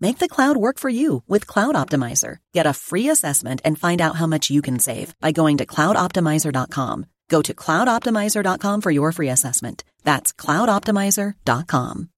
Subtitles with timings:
[0.00, 2.38] Make the cloud work for you with Cloud Optimizer.
[2.52, 5.66] Get a free assessment and find out how much you can save by going to
[5.66, 7.06] cloudoptimizer.com.
[7.28, 9.84] Go to cloudoptimizer.com for your free assessment.
[10.04, 12.10] That's cloudoptimizer.com.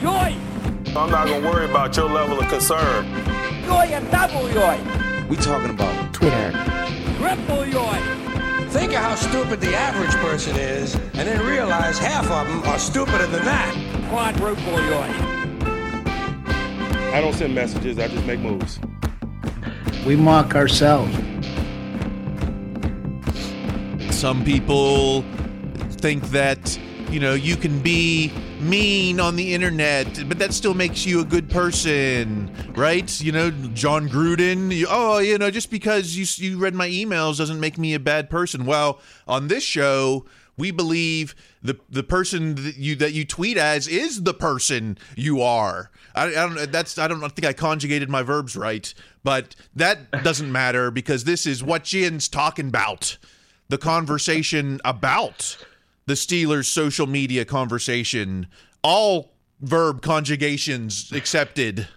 [0.00, 0.36] Joy!
[0.96, 3.04] I'm not gonna worry about your level of concern.
[3.66, 4.80] Joy and double joy!
[5.28, 6.52] We talking about Twitter.
[7.18, 8.15] Triple joy!
[8.76, 12.78] Think of how stupid the average person is, and then realize half of them are
[12.78, 13.74] stupider than that.
[14.10, 15.08] Quadruple joy!
[17.14, 18.78] I don't send messages, I just make moves.
[20.04, 21.16] We mock ourselves.
[24.10, 25.24] Some people
[25.92, 26.78] think that,
[27.16, 31.24] you know, you can be mean on the internet, but that still makes you a
[31.24, 33.22] good person, right?
[33.22, 37.38] You know, John Gruden, you, oh, you know, just because you you read my emails
[37.38, 38.66] doesn't make me a bad person.
[38.66, 40.26] Well, on this show,
[40.58, 45.40] we believe the the person that you that you tweet as is the person you
[45.40, 45.90] are.
[46.14, 48.92] I, I don't that's I don't think I conjugated my verbs right,
[49.24, 53.16] but that doesn't matter because this is what Jin's talking about.
[53.70, 55.56] The conversation about
[56.06, 58.46] the Steelers social media conversation.
[58.82, 61.88] All verb conjugations accepted.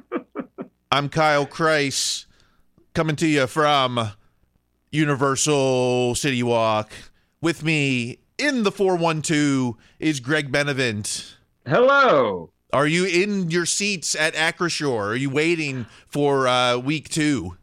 [0.92, 2.24] I'm Kyle Kreis
[2.94, 4.10] coming to you from
[4.90, 6.90] Universal City Walk.
[7.40, 11.36] With me in the 412 is Greg Benevent.
[11.64, 12.50] Hello.
[12.72, 15.10] Are you in your seats at Acrisure?
[15.10, 17.56] Are you waiting for uh, week two?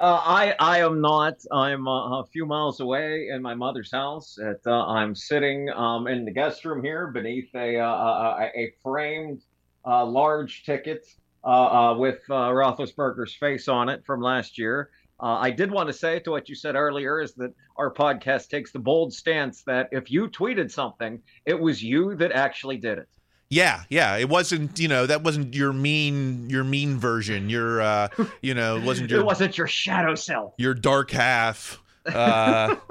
[0.00, 1.34] Uh, I I am not.
[1.52, 4.38] I'm uh, a few miles away in my mother's house.
[4.38, 8.74] At, uh, I'm sitting um, in the guest room here beneath a uh, a, a
[8.82, 9.42] framed
[9.86, 11.06] uh, large ticket
[11.44, 14.90] uh, with Roethlisberger's face on it from last year.
[15.20, 18.72] I did want to say to what you said earlier is that our podcast takes
[18.72, 23.08] the bold stance that if you tweeted something, it was you that actually did it.
[23.54, 24.16] Yeah, yeah.
[24.16, 27.48] It wasn't, you know, that wasn't your mean your mean version.
[27.48, 28.08] Your uh,
[28.42, 30.54] you know, it wasn't your it wasn't your shadow self.
[30.58, 31.80] Your dark half.
[32.06, 32.76] Uh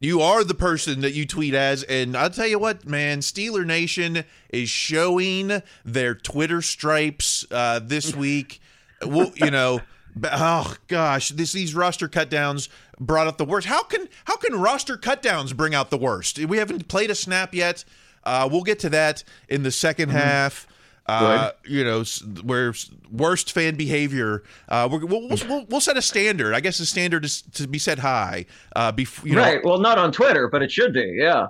[0.00, 3.66] You are the person that you tweet as, and I'll tell you what, man, Steeler
[3.66, 8.60] Nation is showing their Twitter stripes uh, this week.
[9.04, 9.80] well, you know,
[10.22, 12.68] oh gosh, this these roster cutdowns
[13.00, 13.66] brought out the worst.
[13.66, 16.38] How can how can roster cutdowns bring out the worst?
[16.38, 17.84] We haven't played a snap yet.
[18.28, 20.10] Uh, we'll get to that in the 2nd Mm-hmm.
[20.10, 20.66] half.
[21.06, 22.04] Uh, you know,
[22.44, 22.74] where
[23.10, 24.42] worst fan behavior.
[24.68, 26.52] Uh, we're, we'll, we'll, we'll, we'll set a standard.
[26.54, 28.44] I guess the standard is to be set high.
[28.76, 29.64] Uh, bef- you know, right.
[29.64, 31.16] Well, not on Twitter, but it should be.
[31.18, 31.46] Yeah.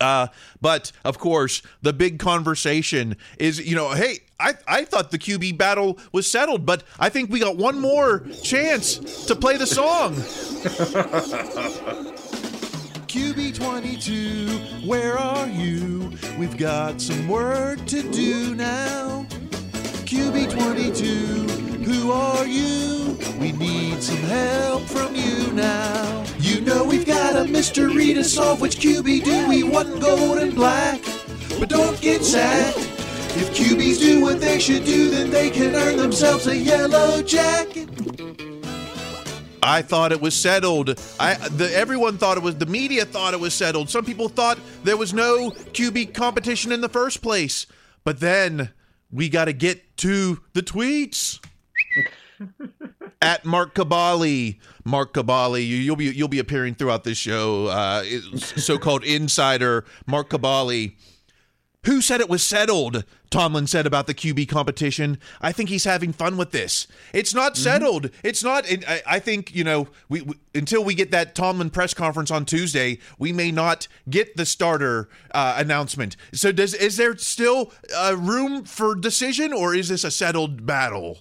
[0.00, 0.26] uh,
[0.60, 5.56] but of course, the big conversation is, you know, hey, I, I thought the QB
[5.56, 8.96] battle was settled, but I think we got one more chance
[9.26, 10.16] to play the song.
[13.16, 16.12] QB22, where are you?
[16.38, 19.26] We've got some work to do now.
[20.04, 23.16] QB22, who are you?
[23.40, 26.26] We need some help from you now.
[26.40, 28.60] You know we've got a mystery to solve.
[28.60, 31.00] Which QB do we want, gold and black?
[31.58, 32.76] But don't get sacked.
[32.76, 37.88] If QBs do what they should do, then they can earn themselves a yellow jacket.
[39.66, 40.90] I thought it was settled.
[41.18, 43.90] I the everyone thought it was the media thought it was settled.
[43.90, 47.66] Some people thought there was no QB competition in the first place.
[48.04, 48.70] But then
[49.10, 51.40] we got to get to the tweets.
[53.22, 57.66] At Mark Kaboly, Mark Kaboly, you, will be you'll be appearing throughout this show.
[57.66, 58.04] Uh,
[58.36, 60.94] so-called insider Mark Kaboly
[61.86, 63.04] who said it was settled?
[63.30, 65.18] Tomlin said about the QB competition.
[65.40, 66.86] I think he's having fun with this.
[67.12, 67.62] It's not mm-hmm.
[67.62, 68.02] settled.
[68.04, 68.26] Mm-hmm.
[68.26, 68.68] It's not.
[68.70, 69.88] It, I, I, think you know.
[70.08, 74.36] We, we, until we get that Tomlin press conference on Tuesday, we may not get
[74.36, 76.16] the starter uh, announcement.
[76.32, 81.18] So, does is there still uh, room for decision, or is this a settled battle?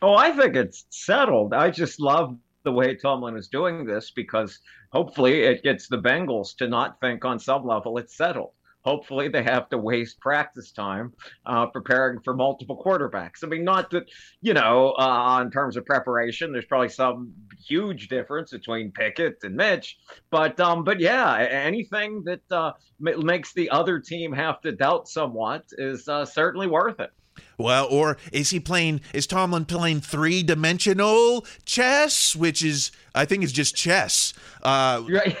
[0.00, 1.54] Oh, I think it's settled.
[1.54, 4.60] I just love the way Tomlin is doing this because
[4.92, 8.52] hopefully it gets the Bengals to not think on some level it's settled
[8.84, 11.12] hopefully they have to waste practice time
[11.46, 13.42] uh, preparing for multiple quarterbacks.
[13.42, 14.04] I mean, not that,
[14.42, 17.32] you know, uh, in terms of preparation, there's probably some
[17.66, 19.98] huge difference between Pickett and Mitch,
[20.30, 25.64] but um, but yeah, anything that uh, makes the other team have to doubt somewhat
[25.72, 27.10] is uh, certainly worth it.
[27.58, 29.00] Well, or is he playing?
[29.12, 34.34] Is Tomlin playing three dimensional chess, which is I think is just chess.
[34.62, 35.36] Uh, right.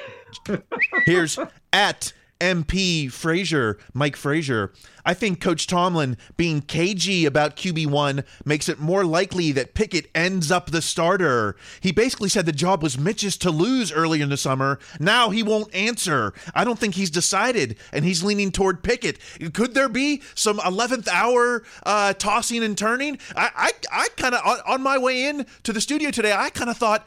[1.06, 1.38] here's
[1.72, 4.72] at MP Frazier, Mike Frazier.
[5.04, 10.50] I think Coach Tomlin being cagey about QB1 makes it more likely that Pickett ends
[10.50, 11.56] up the starter.
[11.80, 14.78] He basically said the job was Mitch's to lose earlier in the summer.
[14.98, 16.32] Now he won't answer.
[16.54, 19.18] I don't think he's decided, and he's leaning toward Pickett.
[19.52, 23.18] Could there be some 11th hour uh, tossing and turning?
[23.36, 26.50] I, I, I kind of, on, on my way in to the studio today, I
[26.50, 27.06] kind of thought,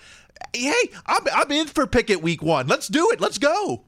[0.53, 2.67] hey, I'm, I'm in for Pickett week one.
[2.67, 3.19] Let's do it.
[3.19, 3.86] Let's go.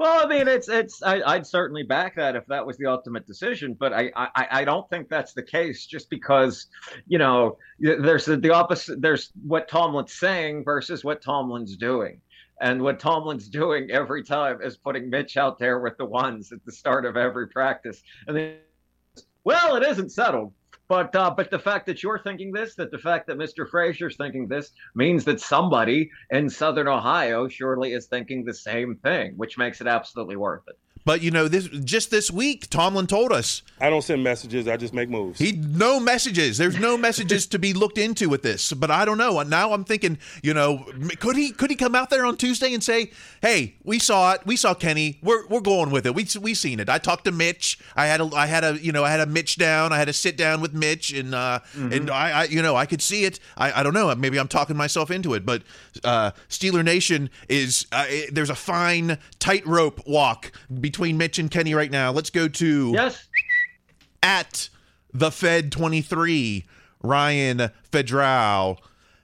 [0.00, 3.26] Well, I mean, it's it's I, would certainly back that if that was the ultimate
[3.26, 5.84] decision, but I, I I don't think that's the case.
[5.84, 6.68] Just because,
[7.06, 9.02] you know, there's the, the opposite.
[9.02, 12.22] There's what Tomlin's saying versus what Tomlin's doing.
[12.62, 16.64] And what Tomlin's doing every time is putting Mitch out there with the ones at
[16.64, 18.02] the start of every practice.
[18.26, 18.56] And then,
[19.44, 20.54] well, it isn't settled.
[20.90, 23.64] But uh, but the fact that you're thinking this, that the fact that Mr.
[23.64, 29.34] Frazier's thinking this, means that somebody in Southern Ohio surely is thinking the same thing,
[29.36, 30.76] which makes it absolutely worth it.
[31.04, 33.62] But you know, this just this week, Tomlin told us.
[33.80, 34.68] I don't send messages.
[34.68, 35.38] I just make moves.
[35.38, 36.58] He no messages.
[36.58, 38.72] There's no messages to be looked into with this.
[38.72, 39.42] But I don't know.
[39.42, 40.84] Now I'm thinking, you know,
[41.18, 43.10] could he could he come out there on Tuesday and say,
[43.40, 44.42] "Hey, we saw it.
[44.44, 45.18] We saw Kenny.
[45.22, 46.14] We're we're going with it.
[46.14, 46.88] We we seen it.
[46.90, 47.78] I talked to Mitch.
[47.96, 49.92] I had a I had a you know I had a Mitch down.
[49.92, 51.92] I had a sit down with Mitch, and uh mm-hmm.
[51.92, 53.40] and I, I you know I could see it.
[53.56, 54.14] I I don't know.
[54.14, 55.46] Maybe I'm talking myself into it.
[55.46, 55.62] But
[56.04, 61.90] uh Steeler Nation is uh, there's a fine tightrope walk between Mitch and Kenny right
[61.90, 62.12] now.
[62.12, 63.26] Let's go to yes
[64.22, 64.68] at
[65.12, 66.66] the Fed 23,
[67.02, 68.78] Ryan Fedral.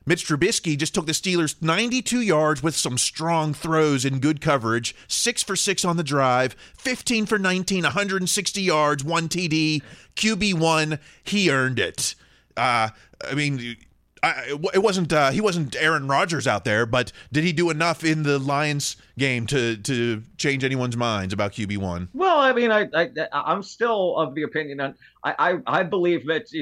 [0.09, 4.95] Mitch Trubisky just took the Steelers 92 yards with some strong throws and good coverage.
[5.09, 9.83] Six for six on the drive, 15 for 19, 160 yards, one TD,
[10.15, 11.01] QB1.
[11.25, 12.15] He earned it.
[12.57, 12.91] Uh,
[13.29, 13.77] I mean,
[14.23, 18.05] I, it wasn't uh, he wasn't Aaron Rodgers out there, but did he do enough
[18.05, 22.09] in the Lions game to to change anyone's minds about QB one?
[22.13, 26.27] Well, I mean, I, I I'm still of the opinion on I I, I believe
[26.27, 26.55] Mitch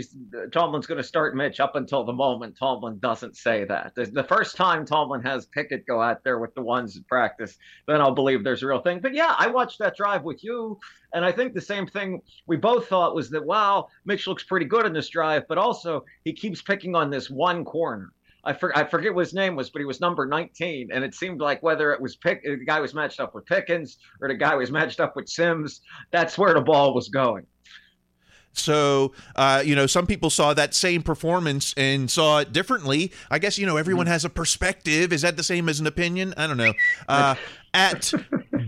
[0.52, 3.95] Tomlin's going to start Mitch up until the moment Tomlin doesn't say that.
[3.95, 7.59] The, the, first time Tomlin has Pickett go out there with the ones in practice,
[7.87, 9.00] then I'll believe there's a real thing.
[9.00, 10.78] But yeah, I watched that drive with you,
[11.12, 14.67] and I think the same thing we both thought was that wow, Mitch looks pretty
[14.67, 18.12] good in this drive, but also he keeps picking on this one corner.
[18.45, 20.91] I, for, I forget what his name was, but he was number 19.
[20.93, 23.99] And it seemed like whether it was Pick, the guy was matched up with Pickens
[24.21, 27.47] or the guy was matched up with Sims, that's where the ball was going.
[28.55, 33.13] So, uh, you know, some people saw that same performance and saw it differently.
[33.31, 34.13] I guess, you know, everyone mm-hmm.
[34.13, 35.13] has a perspective.
[35.13, 36.35] Is that the same as an opinion?
[36.37, 36.73] I don't know.
[37.09, 37.35] Uh,
[37.75, 38.13] at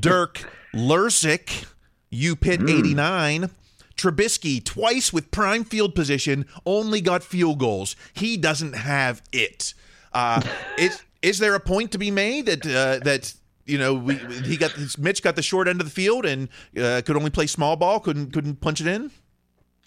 [0.01, 1.67] Dirk Lursick,
[2.11, 2.79] you pit mm.
[2.79, 3.51] 89.
[3.97, 7.97] Trubisky, twice with prime field position, only got field goals.
[8.13, 9.75] He doesn't have it.
[10.13, 10.43] Uh,
[10.79, 13.35] is, is there a point to be made that uh, that
[13.65, 16.49] you know we, he got Mitch got the short end of the field and
[16.79, 19.11] uh, could only play small ball, couldn't couldn't punch it in?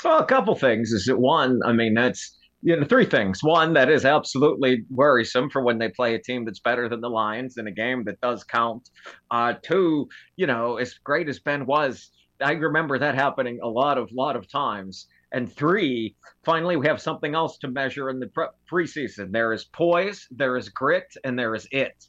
[0.04, 0.92] Well, a couple things.
[0.92, 1.62] Is it one?
[1.66, 3.44] I mean, that's you know three things.
[3.44, 7.10] One that is absolutely worrisome for when they play a team that's better than the
[7.10, 8.90] Lions in a game that does count.
[9.32, 12.12] Uh, two, you know, as great as Ben was
[12.42, 15.08] I remember that happening a lot of lot of times.
[15.32, 19.32] And three, finally, we have something else to measure in the pre- preseason.
[19.32, 22.06] There is poise, there is grit, and there is it.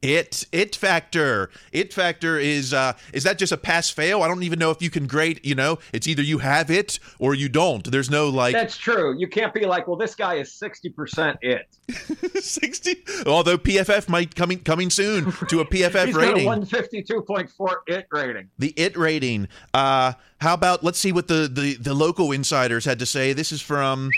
[0.00, 1.50] It it factor.
[1.72, 4.22] It factor is uh is that just a pass fail?
[4.22, 7.00] I don't even know if you can grade, you know, it's either you have it
[7.18, 7.90] or you don't.
[7.90, 9.18] There's no like That's true.
[9.18, 11.66] You can't be like, well, this guy is 60% it.
[12.44, 16.44] 60 although PFF might coming coming soon to a PFF He's rating.
[16.44, 18.50] got a 152.4 it rating.
[18.56, 19.48] The it rating.
[19.74, 23.32] Uh how about let's see what the the, the local insiders had to say.
[23.32, 24.10] This is from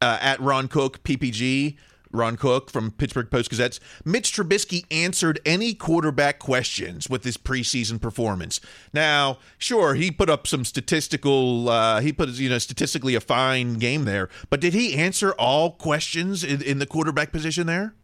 [0.00, 1.76] uh, at Ron Cook PPG.
[2.12, 3.80] Ron Cook from Pittsburgh Post Gazettes.
[4.04, 8.60] Mitch Trubisky answered any quarterback questions with his preseason performance.
[8.92, 13.74] Now, sure, he put up some statistical, uh, he put, you know, statistically a fine
[13.74, 17.94] game there, but did he answer all questions in, in the quarterback position there?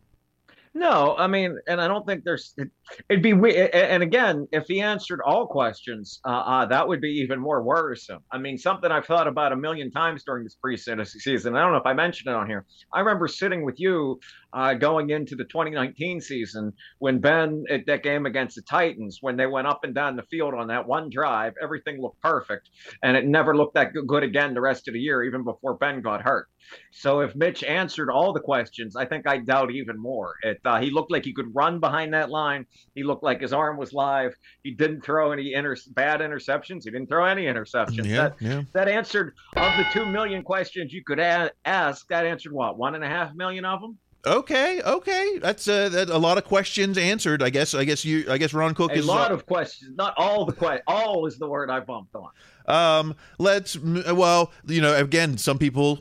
[0.75, 2.55] No, I mean, and I don't think there's.
[2.57, 2.71] It,
[3.11, 3.33] would be.
[3.73, 8.23] And again, if he answered all questions, uh, uh, that would be even more worrisome.
[8.31, 11.57] I mean, something I've thought about a million times during this preseason season.
[11.57, 12.67] I don't know if I mentioned it on here.
[12.93, 14.21] I remember sitting with you
[14.53, 19.37] uh, going into the 2019 season when Ben at that game against the Titans, when
[19.37, 22.71] they went up and down the field on that one drive, everything looked perfect,
[23.03, 26.01] and it never looked that good again the rest of the year, even before Ben
[26.01, 26.49] got hurt.
[26.91, 30.35] So if Mitch answered all the questions, I think I doubt even more.
[30.43, 32.67] It uh, he looked like he could run behind that line.
[32.95, 34.35] He looked like his arm was live.
[34.63, 36.85] He didn't throw any inter- bad interceptions.
[36.85, 38.05] He didn't throw any interceptions.
[38.05, 38.63] Yeah, that, yeah.
[38.73, 42.07] that answered of the two million questions you could a- ask.
[42.09, 43.99] That answered what one and a half million of them.
[44.27, 47.43] Okay, okay, that's uh, that, a lot of questions answered.
[47.43, 47.73] I guess.
[47.73, 48.27] I guess you.
[48.29, 50.83] I guess Ron Cook A is a lot uh, of questions, not all the questions.
[50.89, 52.31] All is the word I bumped on.
[52.67, 56.01] Um, let's well, you know, again, some people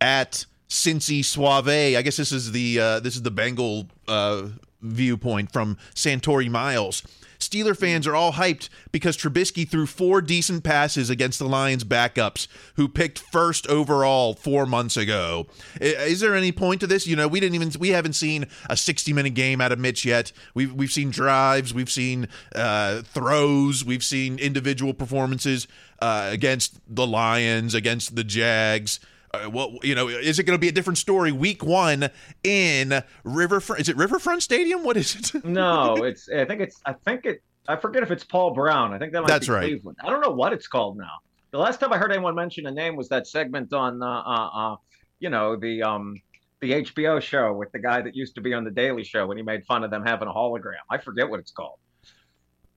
[0.00, 1.68] at Cincy Suave.
[1.68, 4.48] I guess this is the uh, this is the Bengal uh,
[4.80, 7.02] viewpoint from Santori Miles.
[7.38, 12.48] Steeler fans are all hyped because Trubisky threw four decent passes against the Lions backups
[12.74, 15.46] who picked first overall four months ago.
[15.80, 17.06] Is there any point to this?
[17.06, 20.04] You know, we didn't even we haven't seen a 60 minute game out of Mitch
[20.04, 20.32] yet.
[20.54, 25.68] We've we've seen drives, we've seen uh, throws, we've seen individual performances
[26.00, 28.98] uh, against the Lions, against the Jags.
[29.32, 32.08] Uh, well, you know, is it going to be a different story week one
[32.42, 33.80] in Riverfront?
[33.80, 34.84] Is it Riverfront Stadium?
[34.84, 35.44] What is it?
[35.44, 36.28] no, it's.
[36.30, 36.80] I think it's.
[36.86, 37.42] I think it.
[37.68, 38.94] I forget if it's Paul Brown.
[38.94, 39.64] I think that might That's be right.
[39.64, 39.98] Cleveland.
[40.02, 41.10] I don't know what it's called now.
[41.50, 44.72] The last time I heard anyone mention a name was that segment on, uh, uh,
[44.72, 44.76] uh,
[45.18, 46.14] you know, the um,
[46.60, 49.36] the HBO show with the guy that used to be on the Daily Show when
[49.36, 50.80] he made fun of them having a hologram.
[50.90, 51.78] I forget what it's called.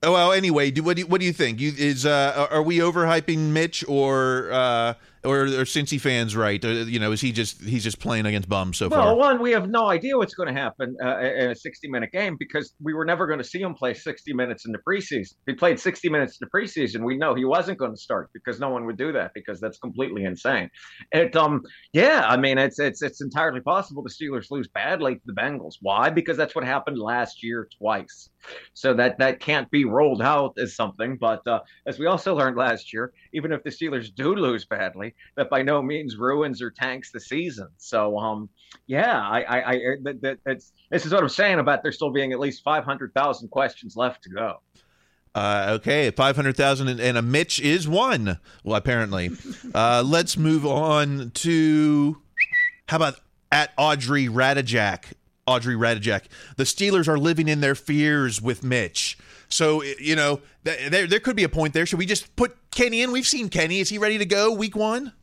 [0.03, 1.60] Oh, well, anyway, do, what do you, what do you think?
[1.60, 6.63] You, is uh, are we overhyping Mitch or uh, or are Cincy fans right?
[6.63, 9.08] Uh, you know, is he just he's just playing against bums so well, far?
[9.08, 12.12] Well, one, we have no idea what's going to happen uh, in a 60 minute
[12.12, 15.32] game because we were never going to see him play 60 minutes in the preseason.
[15.32, 18.30] If he played 60 minutes in the preseason, we know he wasn't going to start
[18.34, 20.70] because no one would do that because that's completely insane.
[21.12, 21.62] It, um,
[21.94, 25.75] yeah, I mean, it's it's it's entirely possible the Steelers lose badly to the Bengals.
[25.82, 26.10] Why?
[26.10, 28.31] Because that's what happened last year twice.
[28.74, 31.18] So that that can't be rolled out as something.
[31.18, 35.14] But uh, as we also learned last year, even if the Steelers do lose badly,
[35.36, 37.68] that by no means ruins or tanks the season.
[37.78, 38.50] So um,
[38.88, 42.12] yeah, I I, I that, that, that's this is what I'm saying about there still
[42.12, 44.62] being at least five hundred thousand questions left to go.
[45.34, 48.38] Uh, okay, five hundred thousand and a Mitch is one.
[48.64, 49.32] Well, apparently.
[49.74, 52.22] uh, let's move on to
[52.88, 53.16] how about
[53.52, 55.14] at Audrey Radijak.
[55.51, 56.24] Audrey Radijak.
[56.55, 59.17] The Steelers are living in their fears with Mitch.
[59.50, 61.86] So you know th- there there could be a point there.
[61.86, 63.12] Should we just put Kenny in?
[63.12, 63.79] We've seen Kenny.
[63.79, 65.13] Is he ready to go week one?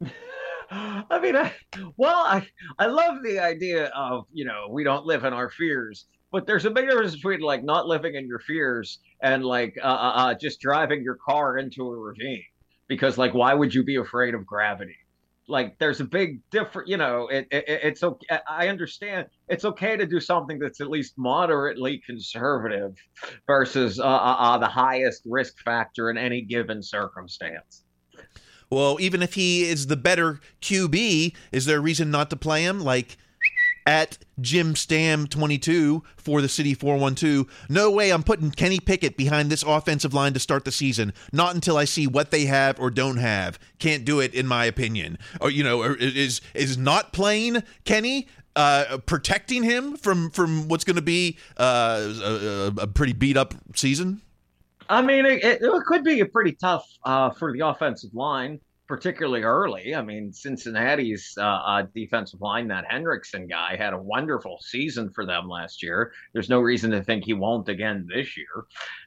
[0.70, 1.52] I mean, I,
[1.96, 2.46] well, I
[2.78, 6.64] I love the idea of you know we don't live in our fears, but there's
[6.64, 10.34] a big difference between like not living in your fears and like uh, uh, uh,
[10.34, 12.44] just driving your car into a ravine
[12.88, 14.96] because like why would you be afraid of gravity?
[15.48, 17.28] Like there's a big difference, you know.
[17.28, 18.38] It, it it's okay.
[18.48, 22.96] I understand it's okay to do something that's at least moderately conservative
[23.46, 27.84] versus uh, uh, uh, the highest risk factor in any given circumstance.
[28.70, 32.64] Well, even if he is the better QB, is there a reason not to play
[32.64, 32.80] him?
[32.80, 33.16] Like
[33.86, 37.46] at Jim Stam 22 for the City 412.
[37.68, 41.14] No way I'm putting Kenny Pickett behind this offensive line to start the season.
[41.32, 43.58] Not until I see what they have or don't have.
[43.78, 45.18] Can't do it in my opinion.
[45.40, 48.26] Or you know, is is not playing Kenny
[48.56, 53.54] uh, protecting him from from what's going to be uh, a, a pretty beat up
[53.74, 54.22] season?
[54.88, 59.42] I mean, it, it, could be a pretty tough uh, for the offensive line, particularly
[59.42, 59.94] early.
[59.94, 65.26] I mean, Cincinnati's uh, uh, defensive line, that Hendrickson guy, had a wonderful season for
[65.26, 66.12] them last year.
[66.32, 68.64] There's no reason to think he won't again this year.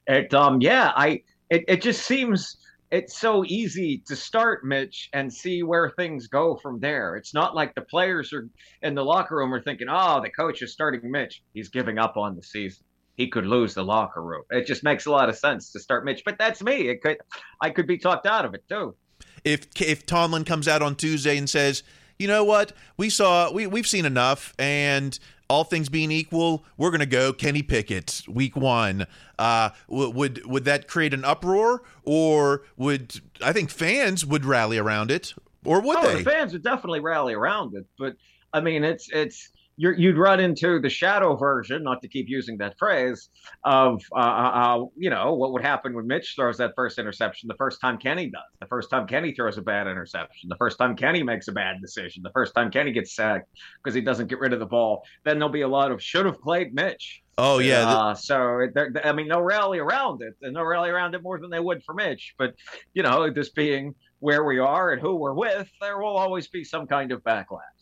[0.07, 2.57] It, um, yeah, I, it, it just seems
[2.91, 7.15] it's so easy to start Mitch and see where things go from there.
[7.15, 8.49] It's not like the players are
[8.81, 11.43] in the locker room are thinking, "Oh, the coach is starting Mitch.
[11.53, 12.83] He's giving up on the season.
[13.15, 16.03] He could lose the locker room." It just makes a lot of sense to start
[16.03, 16.89] Mitch, but that's me.
[16.89, 17.17] It could
[17.61, 18.95] I could be talked out of it too.
[19.43, 21.83] If if Tomlin comes out on Tuesday and says,
[22.17, 22.73] "You know what?
[22.97, 25.17] We saw we we've seen enough and
[25.49, 29.07] all things being equal, we're going to go Kenny Pickett week one.
[29.39, 34.77] Uh, w- would would that create an uproar, or would I think fans would rally
[34.77, 35.33] around it,
[35.65, 36.23] or would oh, they?
[36.23, 38.15] The fans would definitely rally around it, but
[38.53, 42.57] I mean, it's it's you would run into the shadow version, not to keep using
[42.57, 43.29] that phrase,
[43.63, 47.47] of uh, uh, uh, you know what would happen when Mitch throws that first interception
[47.47, 50.77] the first time Kenny does, the first time Kenny throws a bad interception, the first
[50.77, 53.47] time Kenny makes a bad decision, the first time Kenny gets sacked
[53.81, 55.03] because he doesn't get rid of the ball.
[55.23, 57.23] Then there'll be a lot of should have played Mitch.
[57.37, 57.87] Oh yeah.
[57.87, 58.67] Uh, so
[59.05, 61.83] I mean, no rally around it, and no rally around it more than they would
[61.85, 62.35] for Mitch.
[62.37, 62.53] But
[62.93, 66.65] you know, this being where we are and who we're with, there will always be
[66.65, 67.78] some kind of backlash.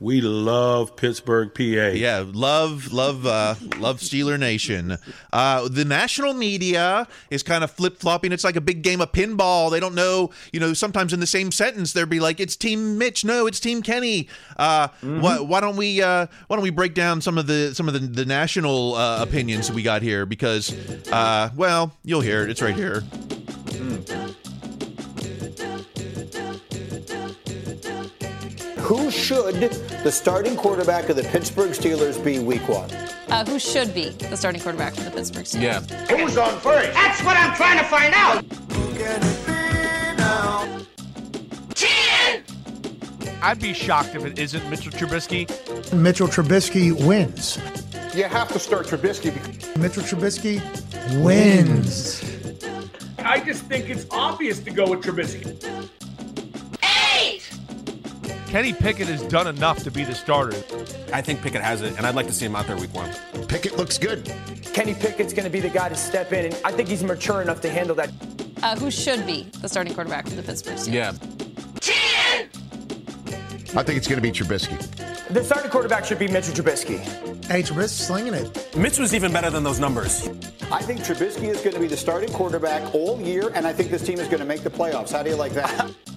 [0.00, 1.62] We love Pittsburgh, PA.
[1.62, 4.96] Yeah, love, love, uh, love Steeler Nation.
[5.32, 8.30] Uh, the national media is kind of flip flopping.
[8.30, 9.72] It's like a big game of pinball.
[9.72, 10.72] They don't know, you know.
[10.72, 14.28] Sometimes in the same sentence, they'll be like, "It's Team Mitch." No, it's Team Kenny.
[14.56, 15.20] Uh, mm-hmm.
[15.20, 16.00] why, why, don't we?
[16.00, 19.20] Uh, why don't we break down some of the some of the, the national uh,
[19.20, 20.26] opinions we got here?
[20.26, 20.72] Because,
[21.10, 22.50] uh, well, you'll hear it.
[22.50, 23.02] It's right here.
[28.88, 29.56] Who should
[30.02, 32.90] the starting quarterback of the Pittsburgh Steelers be week one?
[33.28, 35.90] Uh, who should be the starting quarterback for the Pittsburgh Steelers?
[35.90, 36.16] Yeah.
[36.16, 36.94] Who's on first?
[36.94, 38.46] That's what I'm trying to find out.
[41.74, 42.42] Ten.
[43.42, 45.92] I'd be shocked if it isn't Mitchell Trubisky.
[45.92, 47.58] Mitchell Trubisky wins.
[48.16, 49.34] You have to start Trubisky.
[49.76, 50.62] Mitchell Trubisky
[51.22, 52.24] wins.
[53.18, 55.88] I just think it's obvious to go with Trubisky.
[58.48, 60.56] Kenny Pickett has done enough to be the starter.
[61.12, 63.10] I think Pickett has it, and I'd like to see him out there week one.
[63.46, 64.24] Pickett looks good.
[64.72, 67.42] Kenny Pickett's going to be the guy to step in, and I think he's mature
[67.42, 68.10] enough to handle that.
[68.62, 70.92] Uh, who should be the starting quarterback for the Pittsburgh Steelers?
[70.94, 71.12] Yeah.
[71.80, 72.48] Ten.
[73.76, 74.78] I think it's going to be Trubisky.
[75.28, 76.98] The starting quarterback should be Mitchell Trubisky.
[77.44, 78.74] Hey, Trubisky slinging it.
[78.74, 80.26] Mitch was even better than those numbers.
[80.72, 83.90] I think Trubisky is going to be the starting quarterback all year, and I think
[83.90, 85.12] this team is going to make the playoffs.
[85.12, 85.90] How do you like that?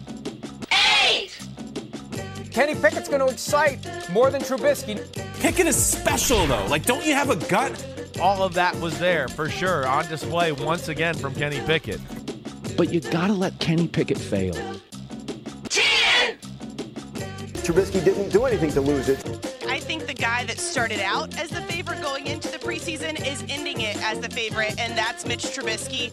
[2.52, 3.80] Kenny Pickett's going to excite
[4.12, 5.00] more than Trubisky.
[5.40, 6.66] Pickett is special, though.
[6.68, 7.88] Like, don't you have a gut?
[8.22, 12.02] All of that was there for sure on display once again from Kenny Pickett.
[12.76, 14.54] But you got to let Kenny Pickett fail.
[15.70, 16.38] Ten.
[17.64, 19.26] Trubisky didn't do anything to lose it.
[19.68, 23.46] I think the guy that started out as the favorite going into the preseason is
[23.48, 26.12] ending it as the favorite, and that's Mitch Trubisky.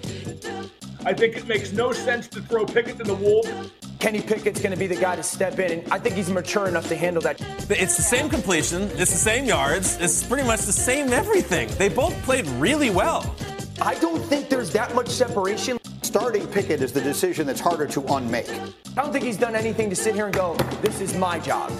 [1.04, 3.72] I think it makes no sense to throw Pickett to the wolves.
[3.98, 6.68] Kenny Pickett's going to be the guy to step in, and I think he's mature
[6.68, 7.40] enough to handle that.
[7.68, 11.68] It's the same completion, it's the same yards, it's pretty much the same everything.
[11.78, 13.34] They both played really well.
[13.82, 15.78] I don't think there's that much separation.
[16.02, 18.48] Starting Pickett is the decision that's harder to unmake.
[18.96, 21.70] I don't think he's done anything to sit here and go, this is my job.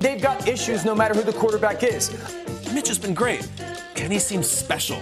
[0.00, 2.10] They've got issues no matter who the quarterback is.
[2.72, 3.46] Mitch has been great.
[3.94, 4.98] Kenny seems special.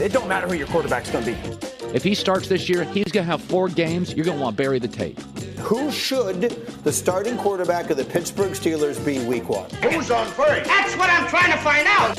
[0.00, 1.66] It don't matter who your quarterback's going to be.
[1.94, 4.14] If he starts this year, he's going to have four games.
[4.14, 5.20] You're going to want to bury the tape.
[5.64, 6.42] Who should
[6.84, 9.70] the starting quarterback of the Pittsburgh Steelers be week one?
[9.70, 10.68] Who's on first?
[10.68, 12.18] That's what I'm trying to find out.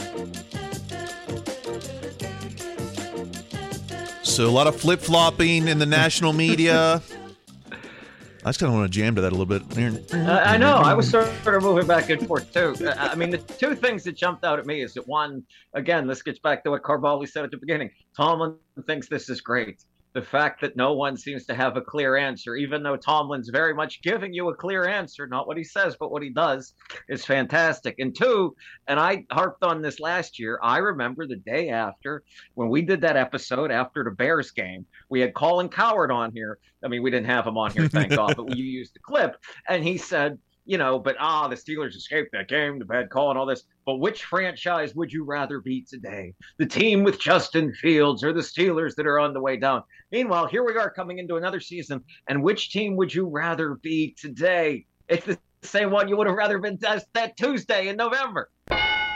[4.25, 7.03] So a lot of flip flopping in the national media.
[8.43, 9.61] I just kind of want to jam to that a little bit.
[10.11, 10.77] Uh, I know.
[10.77, 12.75] I was sort of moving back and forth too.
[12.97, 15.43] I mean, the two things that jumped out at me is that one,
[15.75, 17.91] again, this gets back to what Kaboly said at the beginning.
[18.17, 18.55] Tomlin
[18.87, 19.83] thinks this is great
[20.15, 23.73] the fact that no one seems to have a clear answer, even though Tomlin's very
[23.73, 26.73] much giving you a clear answer, not what he says, but what he does,
[27.09, 27.95] is fantastic.
[27.99, 28.55] And two,
[28.87, 32.23] and I harped on this last year, I remember the day after
[32.53, 36.59] when we did that episode after the Bears game, we had Colin Cowherd on here.
[36.81, 39.35] I mean, we didn't have him on here, thank God, but you used the clip.
[39.67, 43.29] And he said, you know, but ah, the Steelers escaped that game, the bad call
[43.29, 43.63] and all this.
[43.85, 46.33] But which franchise would you rather be today?
[46.57, 49.83] The team with Justin Fields or the Steelers that are on the way down?
[50.11, 54.15] Meanwhile, here we are coming into another season, and which team would you rather be
[54.19, 54.85] today?
[55.07, 56.79] It's the same one you would have rather been
[57.13, 58.49] that Tuesday in November.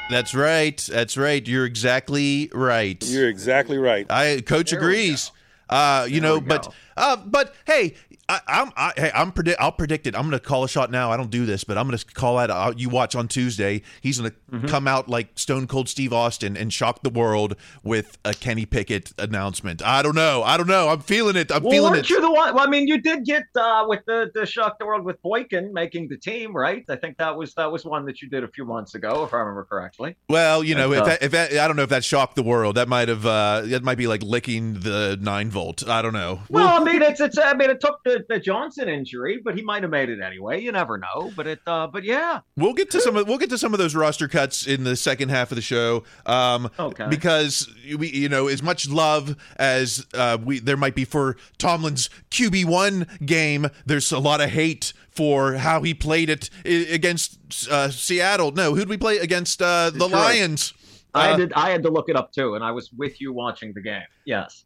[0.09, 0.77] That's right.
[0.77, 1.47] That's right.
[1.47, 3.03] You're exactly right.
[3.07, 4.09] You're exactly right.
[4.09, 5.31] I coach There agrees.
[5.69, 7.95] Uh, you know, but uh, but hey,
[8.27, 9.59] I, I'm I, hey, I'm predict.
[9.59, 10.15] I'll predict it.
[10.15, 11.11] I'm going to call a shot now.
[11.11, 12.49] I don't do this, but I'm going to call out.
[12.51, 13.81] Uh, you watch on Tuesday.
[14.01, 14.65] He's going to Mm-hmm.
[14.65, 19.13] come out like Stone Cold Steve Austin and shock the world with a Kenny Pickett
[19.19, 19.83] announcement.
[19.85, 20.41] I don't know.
[20.41, 20.89] I don't know.
[20.89, 21.51] I'm feeling it.
[21.51, 22.09] I'm well, feeling weren't it.
[22.09, 22.55] you the one?
[22.55, 25.71] Well, I mean, you did get uh, with the the shock the world with Boykin
[25.71, 26.83] making the team, right?
[26.89, 29.35] I think that was that was one that you did a few months ago, if
[29.35, 30.15] I remember correctly.
[30.29, 32.35] Well, you know, But, if uh, that, if that, I don't know if that shocked
[32.35, 32.75] the world.
[32.77, 33.27] That might have.
[33.27, 35.87] Uh, that might be like licking the nine volt.
[35.87, 36.39] I don't know.
[36.49, 37.37] Well, I mean, it's it's.
[37.37, 40.61] I mean, it took the, the Johnson injury, but he might have made it anyway.
[40.61, 41.31] You never know.
[41.35, 41.59] But it.
[41.65, 42.39] Uh, but yeah.
[42.57, 44.95] We'll get to some of we'll get to some of those roster cuts in the
[44.95, 46.03] second half of the show.
[46.25, 47.07] Um, Okay.
[47.09, 52.09] Because we, you know, as much love as uh, we there might be for Tomlin's
[52.31, 57.37] QB one game, there's a lot of hate for how he played it against
[57.69, 58.51] uh, Seattle.
[58.51, 60.11] No, who'd we play against uh, the Detroit.
[60.11, 60.73] Lions?
[61.13, 61.53] I Uh, did.
[61.53, 64.03] I had to look it up too, and I was with you watching the game.
[64.25, 64.63] Yes.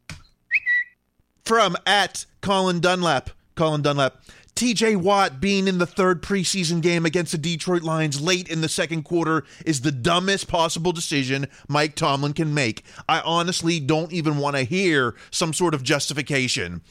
[1.44, 3.30] From at Colin Dunlap.
[3.54, 4.22] Colin Dunlap.
[4.56, 8.68] TJ Watt being in the third preseason game against the Detroit Lions late in the
[8.68, 12.84] second quarter is the dumbest possible decision Mike Tomlin can make.
[13.08, 16.82] I honestly don't even want to hear some sort of justification.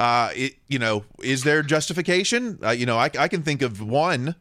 [0.00, 2.58] Uh, it, you know, is there justification?
[2.62, 4.34] Uh, you know, I, I can think of one.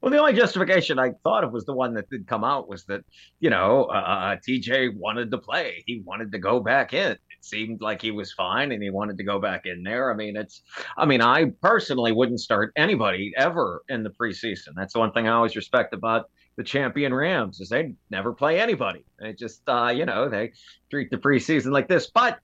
[0.00, 2.84] Well, the only justification I thought of was the one that did come out was
[2.84, 3.04] that
[3.40, 5.82] you know uh, TJ wanted to play.
[5.86, 7.16] He wanted to go back in.
[7.44, 10.12] Seemed like he was fine, and he wanted to go back in there.
[10.12, 10.62] I mean, it's.
[10.96, 14.74] I mean, I personally wouldn't start anybody ever in the preseason.
[14.76, 18.60] That's the one thing I always respect about the champion Rams is they never play
[18.60, 19.04] anybody.
[19.18, 20.52] They just, uh, you know, they
[20.90, 22.10] treat the preseason like this.
[22.14, 22.38] But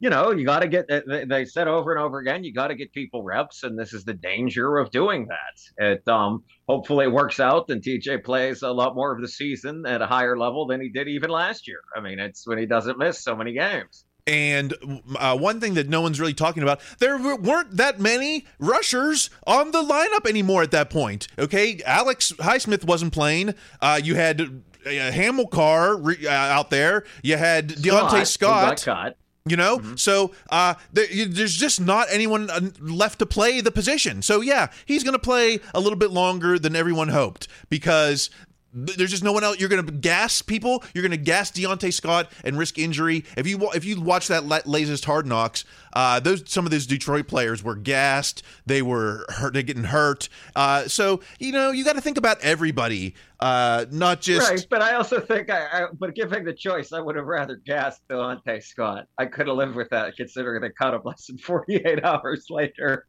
[0.00, 0.86] you know, you got to get.
[0.88, 3.92] they- They said over and over again, you got to get people reps, and this
[3.92, 5.84] is the danger of doing that.
[5.84, 9.84] It um, hopefully it works out, and TJ plays a lot more of the season
[9.86, 11.80] at a higher level than he did even last year.
[11.96, 14.04] I mean, it's when he doesn't miss so many games.
[14.26, 14.72] And
[15.18, 19.70] uh, one thing that no one's really talking about, there weren't that many rushers on
[19.70, 21.28] the lineup anymore at that point.
[21.38, 23.54] Okay, Alex Highsmith wasn't playing.
[23.82, 27.04] Uh, you had uh, Hamilcar re- uh, out there.
[27.22, 28.60] You had Delontae Scott, Scott.
[28.60, 29.16] who got cut.
[29.46, 34.22] You know, so uh, there, there's just not anyone uh, left to play the position.
[34.22, 38.30] So yeah, he's going to play a little bit longer than everyone hoped because
[38.74, 39.58] there's just no one else.
[39.58, 40.82] You're going to gas people.
[40.94, 43.24] You're going to gas Delontae Scott and risk injury.
[43.36, 47.28] If you if you watch that latest Hard Knocks, uh, those some of those Detroit
[47.28, 48.42] players were gassed.
[48.66, 49.54] They were hurt.
[49.54, 50.28] They're getting hurt.
[50.56, 54.82] Uh, so you know you got to think about everybody, uh, not just right, but
[54.82, 58.62] I also think, I, I but given the choice, I would have rather gassed Delontae
[58.62, 59.06] Scott.
[59.18, 63.06] I could have lived with that, considering they cut him less than 48 hours later.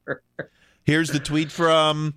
[0.84, 2.14] Here's the tweet from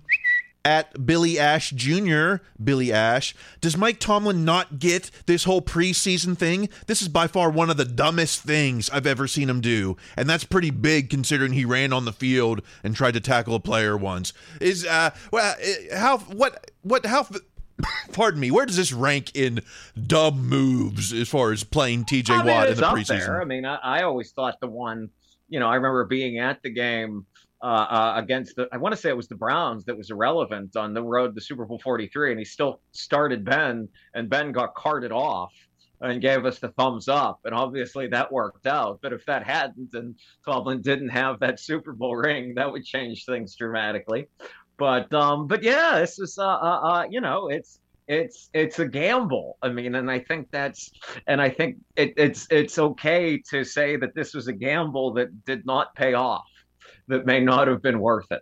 [0.65, 2.35] at Billy Ash Jr.
[2.61, 3.35] Billy Ash.
[3.61, 6.69] Does Mike Tomlin not get this whole preseason thing?
[6.87, 9.97] This is by far one of the dumbest things I've ever seen him do.
[10.17, 13.59] And that's pretty big considering he ran on the field and tried to tackle a
[13.59, 14.33] player once.
[14.59, 17.27] Is uh well uh, how what what how
[18.11, 19.61] pardon me, where does this rank in
[20.07, 23.07] dumb moves as far as playing TJ I mean, Watt in the preseason?
[23.07, 23.41] there.
[23.41, 25.09] I mean, I, I always thought the one,
[25.47, 27.25] you know, I remember being at the game
[27.61, 30.75] uh, uh, against the, I want to say it was the Browns that was irrelevant
[30.75, 34.75] on the road to Super Bowl 43, and he still started Ben, and Ben got
[34.75, 35.53] carted off
[36.01, 37.41] and gave us the thumbs up.
[37.45, 38.99] And obviously that worked out.
[39.01, 43.25] But if that hadn't, and Tomlin didn't have that Super Bowl ring, that would change
[43.25, 44.27] things dramatically.
[44.77, 48.87] But um, but yeah, this is uh, uh, uh you know, it's it's it's a
[48.87, 49.57] gamble.
[49.61, 50.89] I mean, and I think that's
[51.27, 55.45] and I think it, it's it's okay to say that this was a gamble that
[55.45, 56.45] did not pay off,
[57.09, 58.41] that may not have been worth it.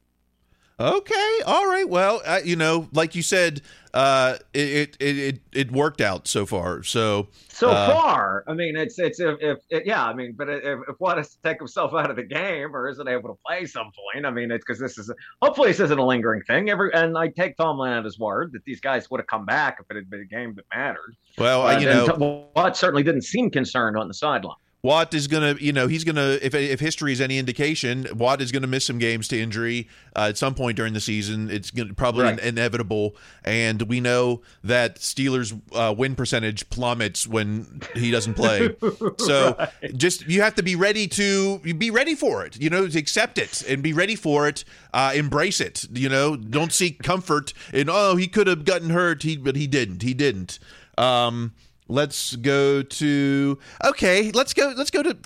[0.80, 1.90] Okay, all right.
[1.90, 3.64] Well, uh, you know, like you said,
[3.96, 6.84] uh, it, it it it worked out so far.
[6.84, 10.80] So So uh, far, I mean, it's it's if, if yeah, I mean, but if,
[10.88, 14.28] if to take himself out of the game or isn't able to play some point,
[14.28, 16.70] I mean, it's because this is hopefully this isn't a lingering thing.
[16.70, 19.78] Every and I take Tomlin at his word that these guys would have come back
[19.80, 21.16] if it had been a game that mattered.
[21.40, 24.58] Well, But- you know- Watt certainly didn't seem concerned on the sideline.
[24.84, 26.38] Watt is gonna, you know, he's gonna.
[26.42, 30.28] If if history is any indication, Watt is gonna miss some games to injury uh,
[30.30, 31.50] at some point during the season.
[31.50, 32.40] It's gonna, probably Right.
[32.40, 38.76] inevitable, and we know that Steelers' uh, win percentage plummets when he doesn't play.
[39.18, 42.62] so just you have to be ready to be ready for it.
[42.62, 44.64] You know, to accept it and be ready for it.
[44.94, 45.86] Uh, embrace it.
[45.92, 49.66] You know, don't seek comfort in oh he could have gotten hurt, he but he
[49.66, 50.04] didn't.
[50.04, 50.60] He didn't.
[51.00, 51.54] Um,
[51.88, 54.32] let's go to okay.
[54.32, 54.74] Let's go.
[54.76, 55.18] Let's go to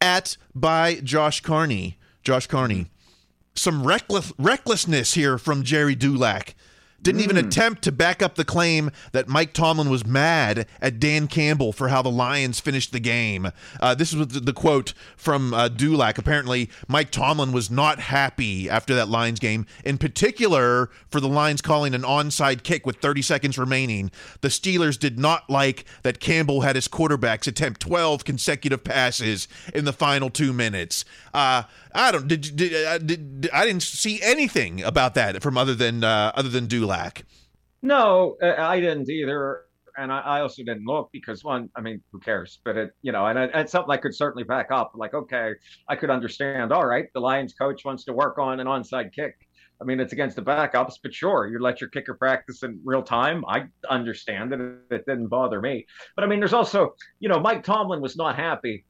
[0.00, 1.98] at by Josh Carney.
[2.22, 2.86] Josh Carney.
[3.54, 6.54] Some reckless recklessness here from Jerry Dulac.
[7.02, 7.46] Didn't even Mm.
[7.46, 11.88] attempt to back up the claim that Mike Tomlin was mad at Dan Campbell for
[11.88, 13.52] how the Lions finished the game.
[13.80, 16.18] Uh, this was the, the quote from uh, Dulac.
[16.18, 21.60] Apparently, Mike Tomlin was not happy after that Lions game, in particular for the Lions
[21.62, 24.10] calling an onside kick with 30 seconds remaining.
[24.40, 29.84] The Steelers did not like that Campbell had his quarterbacks attempt 12 consecutive passes in
[29.84, 31.04] the final two minutes.
[31.32, 31.62] Uh,
[31.96, 36.04] I don't did, uh, did, did I didn't see anything about that from other than
[36.04, 37.24] uh, other than Dulac.
[37.82, 39.62] No, uh, I didn't either.
[39.98, 42.60] And I, I also didn't look because one, I mean, who cares?
[42.66, 44.92] But it, you know, and it, it's something I could certainly back up.
[44.94, 45.52] Like, okay,
[45.88, 46.70] I could understand.
[46.70, 49.34] All right, the Lions coach wants to work on an onside kick.
[49.80, 53.02] I mean, it's against the backups, but sure, you let your kicker practice in real
[53.02, 53.44] time.
[53.46, 54.60] I understand it.
[54.90, 55.86] It didn't bother me.
[56.14, 58.84] But I mean, there's also, you know, Mike Tomlin was not happy.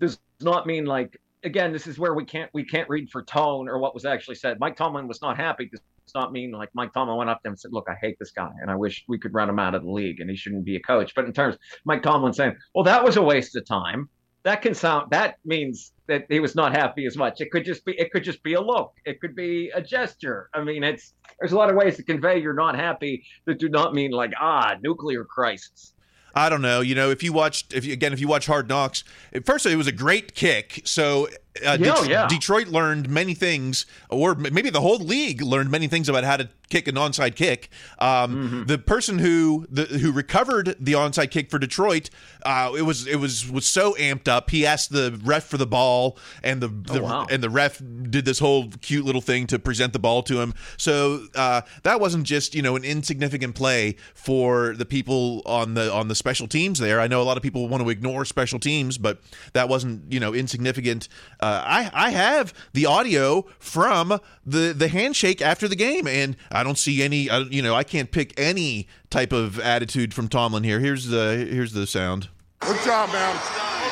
[0.00, 3.68] Does not mean like again, this is where we can't we can't read for tone
[3.68, 4.58] or what was actually said.
[4.60, 5.66] Mike Tomlin was not happy.
[5.66, 5.80] Does
[6.14, 8.32] not mean like Mike Tomlin went up to him and said, "Look, I hate this
[8.32, 10.64] guy, and I wish we could run him out of the league, and he shouldn't
[10.64, 13.64] be a coach." But in terms, Mike Tomlin saying, "Well, that was a waste of
[13.66, 14.08] time,"
[14.44, 17.40] that can sound that means that he was not happy as much.
[17.40, 18.92] It could just be it could just be a look.
[19.04, 20.48] It could be a gesture.
[20.54, 23.68] I mean, it's there's a lot of ways to convey you're not happy that do
[23.68, 25.94] not mean like ah nuclear crisis.
[26.34, 26.80] I don't know.
[26.80, 29.04] You know, if you watched, if you, again, if you watch Hard Knocks,
[29.44, 30.82] first it was a great kick.
[30.84, 31.28] So
[31.66, 32.26] uh, Yeah, Det- yeah.
[32.28, 36.48] Detroit learned many things, or maybe the whole league learned many things about how to
[36.70, 37.68] kick an onside kick.
[37.98, 38.64] Um, Mm-hmm.
[38.64, 42.08] The person who the, who recovered the onside kick for Detroit,
[42.46, 44.48] uh, it was it was was so amped up.
[44.50, 47.26] He asked the ref for the ball, and the, the Oh, wow.
[47.30, 50.54] and the ref did this whole cute little thing to present the ball to him.
[50.78, 55.92] So uh, that wasn't just you know an insignificant play for the people on the
[55.92, 56.98] on the special teams there.
[57.00, 59.20] I know a lot of people want to ignore special teams, but
[59.52, 61.08] that wasn't you know insignificant.
[61.42, 66.62] Uh, I I have the audio from the the handshake after the game, and I
[66.62, 67.28] don't see any.
[67.28, 70.78] Uh, you know I can't pick any type of attitude from Tomlin here.
[70.78, 72.28] Here's the here's the sound.
[72.60, 73.34] Good job, man.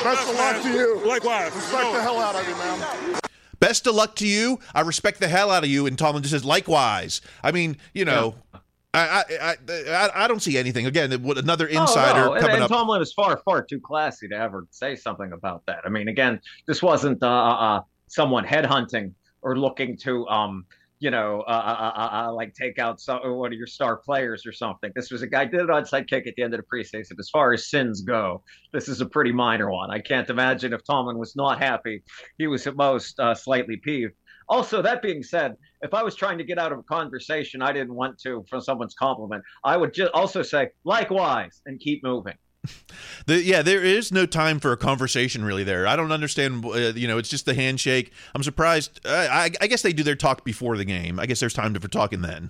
[0.01, 1.05] Best of luck to you.
[1.05, 1.53] Likewise.
[1.53, 3.19] Respect the hell out of you, man.
[3.59, 4.59] Best of luck to you.
[4.73, 5.85] I respect the hell out of you.
[5.85, 7.21] And Tomlin just says, likewise.
[7.43, 8.50] I mean, you know, I,
[8.93, 10.85] I, I, I, I don't see anything.
[10.85, 12.33] Again, what another insider Oh, no.
[12.33, 12.69] and, coming and up.
[12.69, 15.79] Tomlin is far, far too classy to ever say something about that.
[15.85, 20.65] I mean, again, this wasn't uh, uh, someone headhunting or looking to, um,
[20.99, 24.45] you know, uh, uh, uh, uh, like take out some, one of your star players
[24.45, 24.91] or something.
[24.93, 27.17] This was a guy did an onside kick at the end of the preseason.
[27.17, 29.89] As far as sins go, this is a pretty minor one.
[29.89, 32.03] I can't imagine if Tomlin was not happy,
[32.37, 34.13] he was at most uh, slightly peeved.
[34.49, 37.71] Also, that being said, if I was trying to get out of a conversation I
[37.71, 42.35] didn't want to from someone's compliment, I would just also say likewise and keep moving.
[43.27, 45.85] The, yeah, there is no time for a conversation really there.
[45.85, 46.65] I don't understand.
[46.65, 48.11] Uh, you know, it's just the handshake.
[48.33, 48.99] I'm surprised.
[49.05, 51.19] Uh, I, I guess they do their talk before the game.
[51.19, 52.49] I guess there's time for talking then.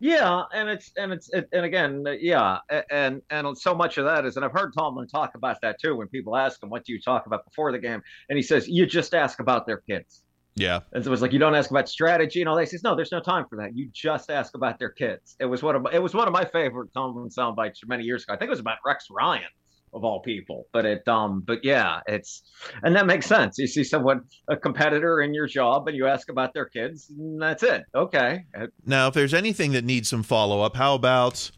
[0.00, 2.58] Yeah, and it's and it's it, and again, uh, yeah,
[2.90, 5.94] and and so much of that is, and I've heard Tomlin talk about that too.
[5.94, 8.66] When people ask him, "What do you talk about before the game?" and he says,
[8.66, 10.80] "You just ask about their kids." Yeah.
[10.92, 12.62] And so it was like you don't ask about strategy and all that.
[12.62, 13.74] He says, "No, there's no time for that.
[13.74, 16.32] You just ask about their kids." It was one of my, it was one of
[16.32, 18.34] my favorite Tomlin sound bites many years ago.
[18.34, 19.48] I think it was about Rex Ryan
[19.94, 20.66] of all people.
[20.72, 22.42] But it um but yeah, it's
[22.82, 23.58] and that makes sense.
[23.58, 27.40] You see someone a competitor in your job and you ask about their kids, and
[27.40, 27.84] that's it.
[27.94, 28.44] Okay.
[28.86, 31.50] Now, if there's anything that needs some follow up, how about?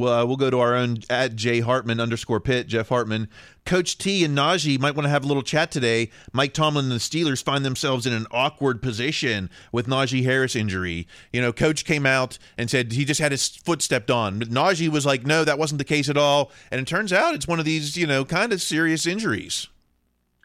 [0.00, 3.28] Well, uh, we'll go to our own at J Hartman underscore Pitt, Jeff Hartman.
[3.66, 6.08] Coach T and Najee might want to have a little chat today.
[6.32, 11.06] Mike Tomlin and the Steelers find themselves in an awkward position with Najee Harris injury.
[11.34, 14.38] You know, Coach came out and said he just had his foot stepped on.
[14.38, 16.50] But Najee was like, no, that wasn't the case at all.
[16.70, 19.68] And it turns out it's one of these, you know, kind of serious injuries.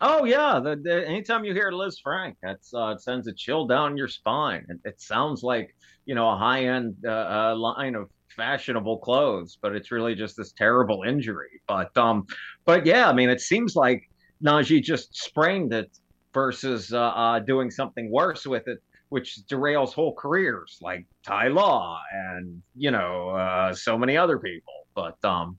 [0.01, 3.95] Oh yeah, the, the, anytime you hear Lisfranc, that's uh, it sends a chill down
[3.95, 4.65] your spine.
[4.67, 5.73] It, it sounds like
[6.05, 10.37] you know a high end uh, uh, line of fashionable clothes, but it's really just
[10.37, 11.61] this terrible injury.
[11.67, 12.25] But um,
[12.65, 14.09] but yeah, I mean, it seems like
[14.43, 15.97] Najee just sprained it
[16.33, 21.99] versus uh, uh, doing something worse with it, which derails whole careers like Ty Law
[22.13, 24.73] and you know uh, so many other people.
[24.93, 25.57] But um,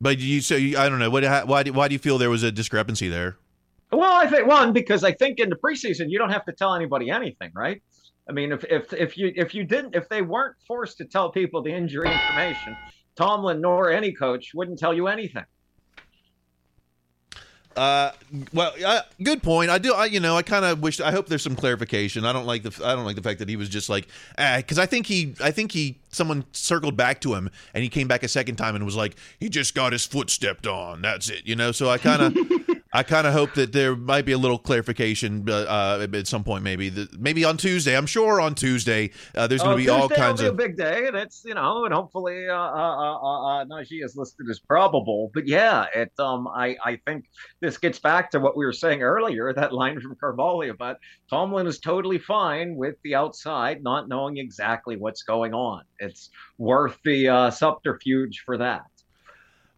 [0.00, 1.10] But you, so you, I don't know.
[1.10, 3.36] What, why, do, why do you feel there was a discrepancy there?
[3.92, 6.74] Well, I think one because I think in the preseason you don't have to tell
[6.74, 7.82] anybody anything, right?
[8.28, 11.30] I mean, if if if you if you didn't if they weren't forced to tell
[11.30, 12.76] people the injury information,
[13.16, 15.44] Tomlin nor any coach wouldn't tell you anything.
[17.76, 18.12] Uh,
[18.52, 19.70] well, uh, good point.
[19.70, 19.94] I do.
[19.94, 21.00] I, you know, I kind of wish.
[21.00, 22.24] I hope there's some clarification.
[22.24, 22.84] I don't like the.
[22.84, 25.34] I don't like the fact that he was just like, because I think he.
[25.40, 25.98] I think he.
[26.10, 29.16] Someone circled back to him, and he came back a second time and was like,
[29.40, 31.00] he just got his foot stepped on.
[31.02, 31.46] That's it.
[31.46, 31.72] You know.
[31.72, 32.36] So I kind of.
[32.92, 36.44] I kind of hope that there might be a little clarification uh, uh, at some
[36.44, 37.96] point, maybe the, maybe on Tuesday.
[37.96, 40.46] I'm sure on Tuesday uh, there's going to Oh, be all Tuesday will kinds be
[40.46, 44.04] of a big day, and it's you know, and hopefully, uh, uh, uh, uh, Najee
[44.04, 45.30] is listed as probable.
[45.32, 47.24] But yeah, it um, I I think
[47.60, 50.98] this gets back to what we were saying earlier, that line from Kaboly about
[51.30, 55.84] Tomlin is totally fine with the outside not knowing exactly what's going on.
[55.98, 58.82] It's worth the uh, subterfuge for that.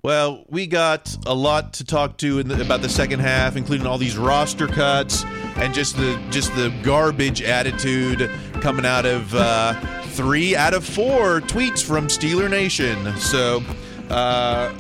[0.05, 3.87] Well, we got a lot to talk to in the, about the second half, including
[3.87, 5.25] all these roster cuts
[5.57, 9.73] and just the just the garbage attitude coming out of uh,
[10.09, 13.17] three out of four tweets from Steeler Nation.
[13.17, 13.63] So,
[14.11, 14.75] uh,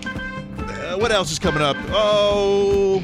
[0.58, 1.78] uh, what else is coming up?
[1.88, 3.02] Oh.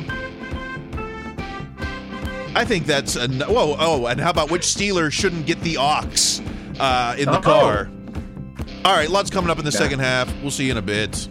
[2.54, 3.76] I think that's a whoa.
[3.78, 6.42] Oh, and how about which Steeler shouldn't get the ox
[6.78, 7.40] uh, in the Uh-oh.
[7.40, 7.90] car?
[8.85, 9.78] All right, lots coming up in the Yeah.
[9.78, 10.30] second half.
[10.42, 11.26] We'll see you in a bit.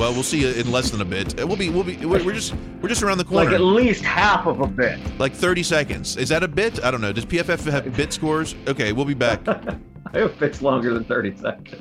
[0.00, 1.38] Well, we'll see you in less than a bit.
[1.38, 3.50] Uh, We'll be, we'll be, we're we're just, we're just around the corner.
[3.50, 4.98] Like at least half of a bit.
[5.20, 6.16] Like 30 seconds.
[6.16, 6.82] Is that a bit?
[6.82, 7.12] I don't know.
[7.12, 8.54] Does PFF have bit scores?
[8.66, 9.46] Okay, we'll be back.
[9.48, 11.76] I hope it's longer than thirty seconds.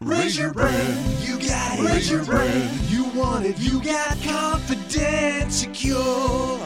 [0.00, 1.84] Raise your brand, you got it.
[1.84, 3.56] Raise your brand, you want it.
[3.60, 6.58] You got confidence, secure.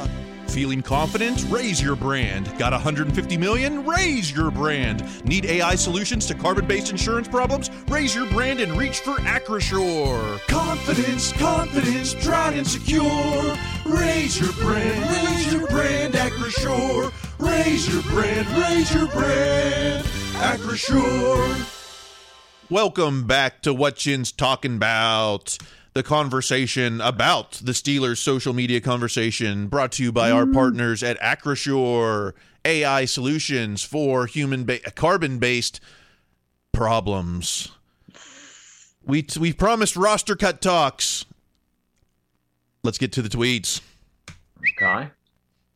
[0.55, 1.45] Feeling confident?
[1.51, 2.49] Raise your brand.
[2.59, 3.85] Got 150 million?
[3.85, 5.03] Raise your brand.
[5.25, 7.71] Need AI solutions to carbon-based insurance problems?
[7.88, 10.38] Raise your brand and reach for Acrisure.
[10.47, 13.57] Confidence, confidence, tried and secure.
[13.85, 17.12] Raise your brand, raise your brand, Acrisure.
[17.40, 21.71] Raise your brand, raise your brand, Acrisure.
[22.71, 25.59] Welcome back to What Chin's Talking About.
[25.95, 30.53] The conversation about the Steelers social media conversation brought to you by our mm.
[30.53, 32.33] partners at Acrisure
[32.65, 35.81] AI solutions for human ba- carbon based
[36.73, 37.71] problems.
[39.07, 41.27] We we promised roster cut talks.
[42.83, 43.81] Let's get to the tweets.
[44.77, 45.11] Okay.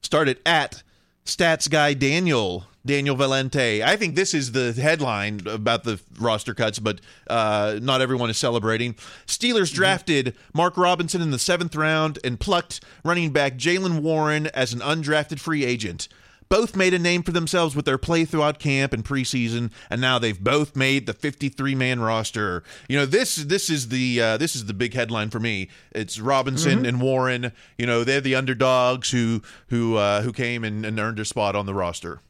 [0.03, 0.83] Started at
[1.25, 3.83] Stats Guy Daniel Daniel Valente.
[3.85, 8.38] I think this is the headline about the roster cuts, but uh, not everyone is
[8.38, 8.94] celebrating.
[9.27, 14.72] Steelers drafted Mark Robinson in the seventh round and plucked running back Jaylen Warren as
[14.72, 16.09] an undrafted free agent.
[16.48, 20.18] Both made a name for themselves with their play throughout camp and preseason, and now
[20.18, 22.62] they've both made the 53-man roster.
[22.88, 25.68] You know this this is the uh, this is the big headline for me.
[25.92, 26.88] It's Robinson Mhm.
[26.88, 27.53] and Warren.
[27.77, 31.55] You know they're the underdogs who who uh, who came and, and earned their spot
[31.55, 32.20] on the roster.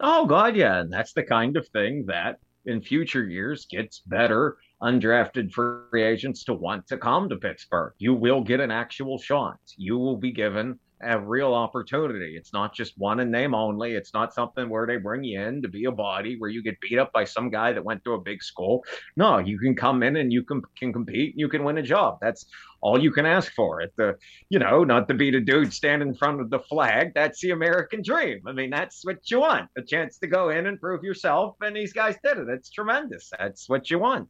[0.00, 4.56] Oh God, yeah, and that's the kind of thing that in future years gets better
[4.82, 7.92] undrafted free agents to want to come to Pittsburgh.
[7.98, 9.58] You will get an actual shot.
[9.76, 12.36] You will be given a real opportunity.
[12.36, 13.94] It's not just one in name only.
[13.94, 16.80] It's not something where they bring you in to be a body where you get
[16.80, 18.84] beat up by some guy that went to a big school.
[19.16, 21.34] No, you can come in and you can can compete.
[21.36, 22.18] You can win a job.
[22.20, 22.46] That's
[22.80, 23.80] all you can ask for.
[23.80, 24.16] At the,
[24.50, 27.12] you know, not to be the dude standing in front of the flag.
[27.14, 28.42] That's the American dream.
[28.46, 29.70] I mean, that's what you want.
[29.78, 31.56] A chance to go in and prove yourself.
[31.62, 32.48] And these guys did it.
[32.48, 33.30] It's tremendous.
[33.38, 34.28] That's what you want.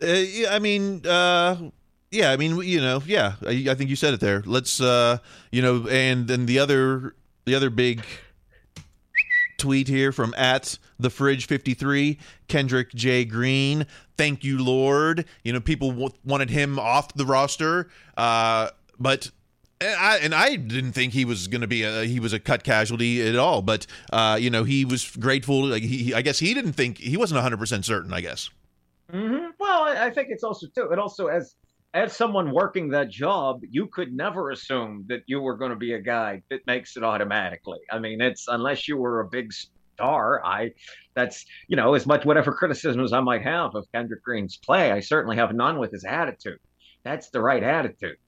[0.00, 1.70] Uh, I mean, uh,
[2.10, 4.42] yeah, I mean, you know, yeah, I, I think you said it there.
[4.46, 5.18] Let's, uh,
[5.50, 7.14] you know, and then the other,
[7.44, 8.02] the other big
[9.58, 13.86] tweet here from at the fridge 53 kendrick j green
[14.18, 17.88] thank you lord you know people w- wanted him off the roster
[18.18, 19.30] uh but
[19.80, 22.40] and I, and I didn't think he was going to be a he was a
[22.40, 25.66] cut casualty at all, but uh, you know he was grateful.
[25.66, 28.12] Like he, I guess he didn't think he wasn't 100 percent certain.
[28.12, 28.48] I guess.
[29.10, 30.88] hmm Well, I think it's also too.
[30.92, 31.56] It also as
[31.96, 35.94] as someone working that job, you could never assume that you were going to be
[35.94, 37.78] a guy that makes it automatically.
[37.90, 40.44] I mean, it's unless you were a big star.
[40.44, 40.72] I
[41.14, 45.00] that's you know as much whatever criticisms I might have of Kendrick Green's play, I
[45.00, 46.58] certainly have none with his attitude.
[47.02, 48.18] That's the right attitude.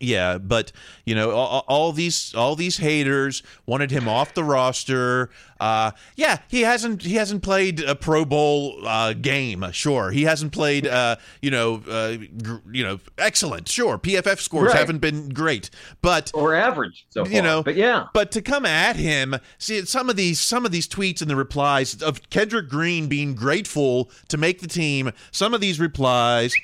[0.00, 0.72] Yeah, but
[1.04, 5.30] you know, all, all these all these haters wanted him off the roster.
[5.60, 9.64] Uh, yeah, he hasn't he hasn't played a Pro Bowl uh, game.
[9.72, 10.86] Sure, he hasn't played.
[10.86, 13.68] Uh, you know, uh, gr- you know, excellent.
[13.68, 14.76] Sure, PFF scores Right.
[14.76, 15.70] haven't been great,
[16.02, 18.06] but or average so you know, but yeah.
[18.12, 21.36] But to come at him, see some of these some of these tweets and the
[21.36, 25.12] replies of Kendrick Green being grateful to make the team.
[25.30, 26.54] Some of these replies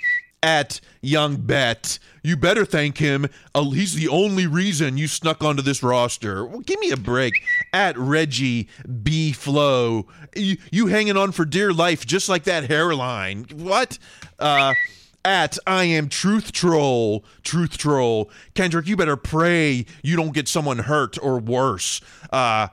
[0.43, 3.27] at Young Bet, you better thank him.
[3.55, 6.45] Uh, he's the only reason you snuck onto this roster.
[6.45, 7.35] Well, give me a break.
[7.73, 8.69] At Reggie
[9.03, 13.47] B Flow, you, you hanging on for dear life, just like that hairline.
[13.55, 13.99] What?
[14.39, 14.75] Uh,
[15.25, 18.31] at I am Truth Troll, Truth Troll.
[18.55, 22.01] Kendrick, you better pray you don't get someone hurt or worse.
[22.33, 22.69] Uh,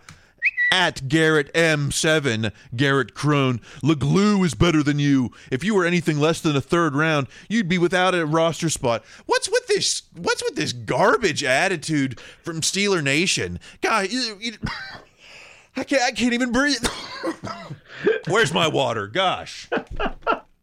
[0.72, 5.32] At Garrett M7, Garrett Crone, LeGlue is better than you.
[5.50, 9.06] If you were anything less than a third round, you'd be without a roster spot.
[9.26, 10.04] What's with this?
[10.14, 14.04] What's with this garbage attitude from Steeler Nation, guy?
[14.04, 14.54] You, you,
[15.78, 16.02] I can't.
[16.02, 16.86] I can't even breathe.
[18.28, 19.08] Where's my water?
[19.08, 19.70] Gosh.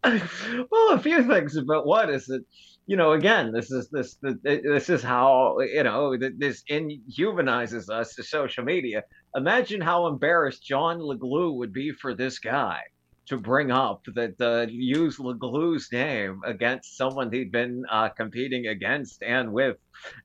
[0.71, 2.43] well, a few things about what is it.
[2.87, 8.23] You know, again, this is this this is how you know this inhumanizes us to
[8.23, 9.05] social media.
[9.35, 12.81] Imagine how embarrassed John LeGlue would be for this guy
[13.27, 19.23] to bring up that uh, use LeGlue's name against someone he'd been uh, competing against
[19.23, 19.77] and with.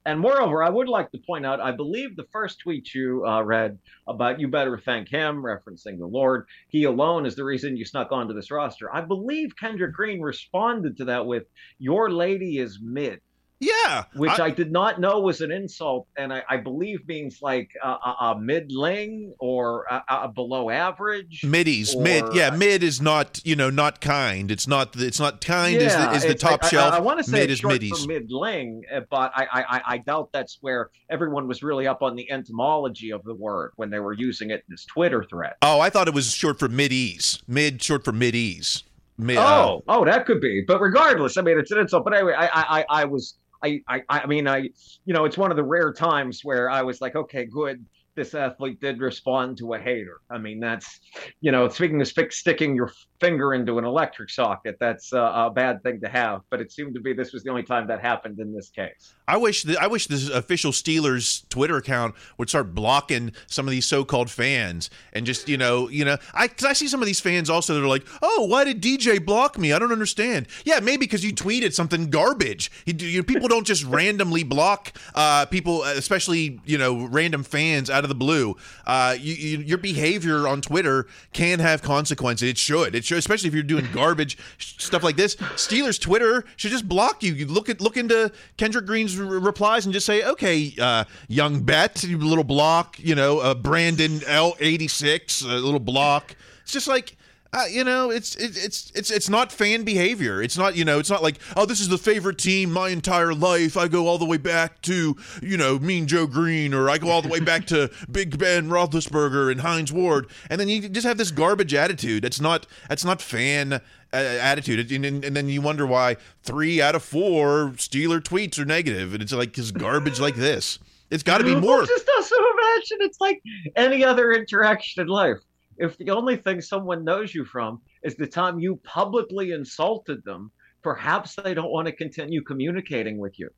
[0.06, 3.42] And moreover, I would like to point out, I believe the first tweet you uh,
[3.44, 3.78] read
[4.08, 8.12] about you better thank him, referencing the Lord, he alone is the reason you snuck
[8.12, 8.94] onto this roster.
[8.94, 11.44] I believe Kendrick Green responded to that with,
[11.78, 13.22] Your lady is mid.
[13.60, 17.42] Yeah, which I, I, did not know was an insult, and I, I believe means
[17.42, 21.44] like a, a, a middling or a, below average.
[21.44, 24.50] Middies, or, mid, yeah, mid is not you know not kind.
[24.50, 26.94] It's not it's not kind yeah, is the, is the top I, shelf.
[26.94, 28.02] I, want to say mid it's is short middies.
[28.02, 32.16] for middling, uh, but I, I I doubt that's where everyone was really up on
[32.16, 35.56] the etymology of the word when they were using it in this Twitter thread.
[35.62, 37.44] Oh, I thought it was short for mid-ease.
[37.46, 38.84] Mid short for mid-ease.
[39.18, 40.64] Mid, oh, uh, oh, that could be.
[40.66, 42.06] But regardless, I mean, it's an insult.
[42.06, 42.48] But anyway, I
[42.80, 44.70] I I was I, I, I mean, I,
[45.06, 47.86] you know, it's one of the rare times where I was like, okay, good.
[48.20, 50.20] This athlete did respond to a hater.
[50.30, 51.00] I mean, that's,
[51.40, 52.92] you know, speaking of stick, sticking your
[53.22, 56.42] finger into an electric socket, that's uh, a bad thing to have.
[56.50, 59.14] But it seemed to be this was the only time that happened in this case.
[59.30, 63.72] I wish the, I wish this official Steelers Twitter account would start blocking some of
[63.72, 67.06] these so-called fans and just you know you know I cause I see some of
[67.06, 70.48] these fans also that are like oh why did DJ block me I don't understand
[70.66, 75.46] yeah maybe because you tweeted something garbage you, you, people don't just randomly block uh,
[75.46, 78.58] people especially you know random fans out of the blue.
[78.86, 82.50] Uh, you, you, your behavior on Twitter can have consequences.
[82.50, 82.96] It should.
[82.96, 85.36] It should especially if you're doing garbage stuff like this.
[85.36, 87.34] Steelers Twitter should just block you.
[87.34, 92.04] You look at look into Kendrick Green's replies and just say, okay, uh, young Bet,
[92.04, 96.36] little block, you know, uh, Brandon L86, a little block.
[96.64, 97.16] It's just like,
[97.52, 100.40] uh, you know, it's it's it's it's not fan behavior.
[100.42, 103.34] It's not you know, it's not like oh, this is the favorite team my entire
[103.34, 103.76] life.
[103.76, 107.10] I go all the way back to you know Mean Joe Green, or I go
[107.10, 111.08] all the way back to Big Ben Roethlisberger and Hines Ward, and then you just
[111.08, 112.24] have this garbage attitude.
[112.24, 113.80] That's not that's not fan uh,
[114.14, 118.66] attitude, and, and, and, then you wonder why three out of four Steeler tweets are
[118.66, 120.78] negative, and it's like because garbage like this.
[121.10, 121.78] It's got to be more.
[121.78, 123.42] Well, just also imagine it's like
[123.76, 125.40] any other interaction in life
[125.80, 130.52] if the only thing someone knows you from is the time you publicly insulted them,
[130.84, 133.50] perhaps they don't want to continue communicating with you.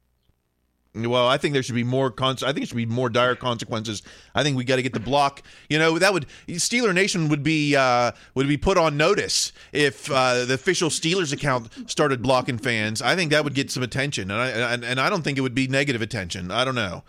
[0.94, 2.12] Well, I think there should be more.
[2.12, 4.04] Con- I think it should be more dire consequences.
[4.36, 5.42] I think we got to get the block.
[5.70, 10.12] You know, that would Steeler Nation would be uh, would be put on notice if
[10.12, 13.02] uh, the official Steelers account started blocking fans.
[13.02, 15.42] I think that would get some attention, and I and, and I don't think it
[15.42, 16.52] would be negative attention.
[16.52, 17.04] I don't know.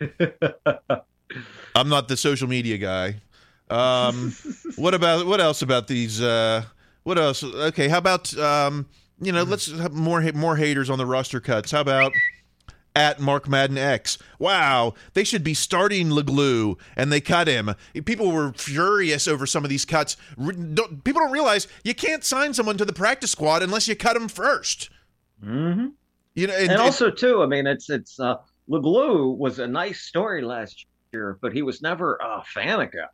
[1.74, 3.16] I'm not the social media guy.
[3.70, 4.34] Um,
[4.76, 6.20] what about what else about these?
[6.20, 6.64] Uh,
[7.02, 7.42] what else?
[7.42, 8.86] Okay, how about um,
[9.20, 11.70] you know, let's have more more haters on the roster cuts.
[11.70, 12.12] How about
[12.96, 14.18] at Mark Madden X?
[14.38, 17.74] Wow, they should be starting LeGlue, and they cut him.
[18.04, 20.16] People were furious over some of these cuts.
[20.38, 24.16] Don't, people don't realize you can't sign someone to the practice squad unless you cut
[24.16, 24.88] him 1st
[25.44, 25.86] mm-hmm.
[26.36, 27.42] You know, and, and also too.
[27.42, 28.36] I mean, it's it's uh,
[28.68, 33.06] LeGlue was a nice story last year, but he was never a fan of Faneca.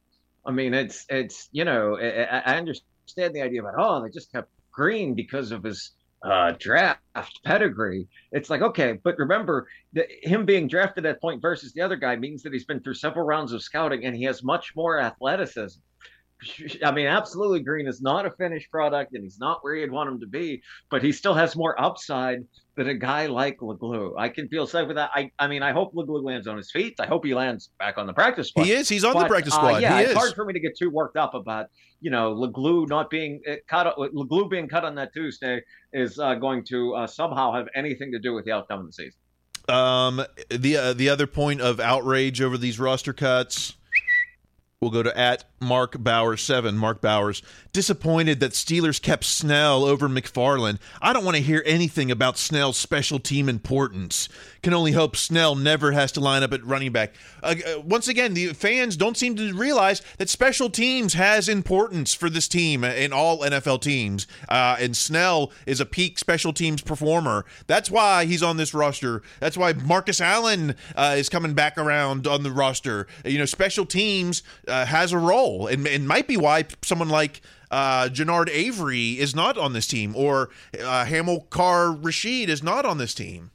[0.45, 4.33] I mean, it's it's you know I, I understand the idea about oh they just
[4.33, 8.09] kept Green because of his uh, draft pedigree.
[8.33, 12.17] It's like okay, but remember that him being drafted at point versus the other guy
[12.17, 15.81] means that he's been through several rounds of scouting and he has much more athleticism.
[16.85, 20.11] I mean, absolutely, Green is not a finished product, and he's not where you'd want
[20.11, 20.63] him to be.
[20.91, 22.45] But he still has more upside
[22.77, 24.15] than a guy like LeGlue.
[24.19, 25.11] I can feel safe with that.
[25.15, 26.95] I, I mean, I hope LeGlue lands on his feet.
[26.99, 28.65] I hope he lands back on the practice squad.
[28.65, 28.89] He is.
[28.89, 29.83] He's on but, the practice uh, squad.
[29.83, 30.17] yeah, he it's is.
[30.17, 31.67] hard for me to get too worked up about
[32.01, 33.95] you know LeGlue not being uh, cut.
[33.97, 35.61] LeGlue being cut on that Tuesday
[35.93, 38.93] is uh, going to uh, somehow have anything to do with the outcome of the
[38.93, 39.19] season.
[39.69, 43.75] Um, the uh, the other point of outrage over these roster cuts.
[44.81, 46.79] We'll go to at Mark Bowers seven.
[46.79, 50.79] Mark Bowers disappointed that Steelers kept Snell over McFarland.
[51.03, 54.31] I don't want to hear anything about Snell's special team importance.
[54.63, 57.13] Can only hope Snell never has to line up at running back.
[57.43, 62.15] Uh, uh, once again, the fans don't seem to realize that special teams has importance
[62.15, 64.27] for this team and all NFL teams.
[64.49, 67.45] Uh, and Snell is a peak special teams performer.
[67.67, 69.21] That's why he's on this roster.
[69.41, 73.07] That's why Marcus Allen uh, is coming back around on the roster.
[73.27, 77.43] You know, special teams uh, has a role, and, and might be why someone like
[77.71, 82.99] uh, Genard Avery is not on this team, or uh, Hamilcar Rashed is not on
[82.99, 83.51] this team.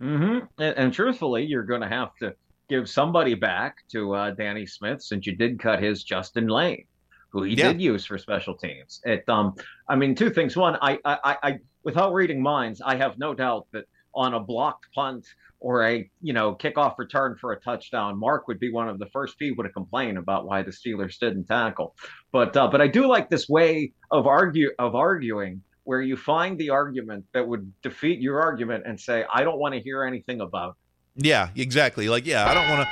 [0.00, 0.46] Mm-hmm.
[0.58, 2.34] And, and truthfully, you're going to have to
[2.68, 6.84] give somebody back to uh, Danny Smith since you did cut his Justin Layne,
[7.30, 7.68] who he Yeah.
[7.72, 9.00] did use for special teams.
[9.04, 9.54] It, um,
[9.88, 10.56] I mean, two things.
[10.56, 13.84] One, I, I, I, I, without reading minds, I have no doubt that
[14.14, 15.26] on a blocked punt
[15.62, 19.06] or a you know kickoff return for a touchdown, Mark would be one of the
[19.06, 21.94] first people to complain about why the Steelers didn't tackle.
[22.32, 26.58] But uh, but I do like this way of argue of arguing where you find
[26.58, 30.40] the argument that would defeat your argument and say, I don't want to hear anything
[30.40, 30.70] about.
[31.16, 32.08] it." Yeah, exactly.
[32.08, 32.88] Like, yeah, I don't want to.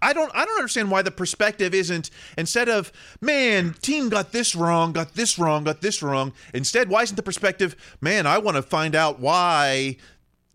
[0.00, 0.30] I don't.
[0.34, 5.14] I don't understand why the perspective isn't instead of man, team got this wrong, got
[5.14, 6.32] this wrong, got this wrong.
[6.52, 8.26] Instead, why isn't the perspective, man?
[8.26, 9.96] I want to find out why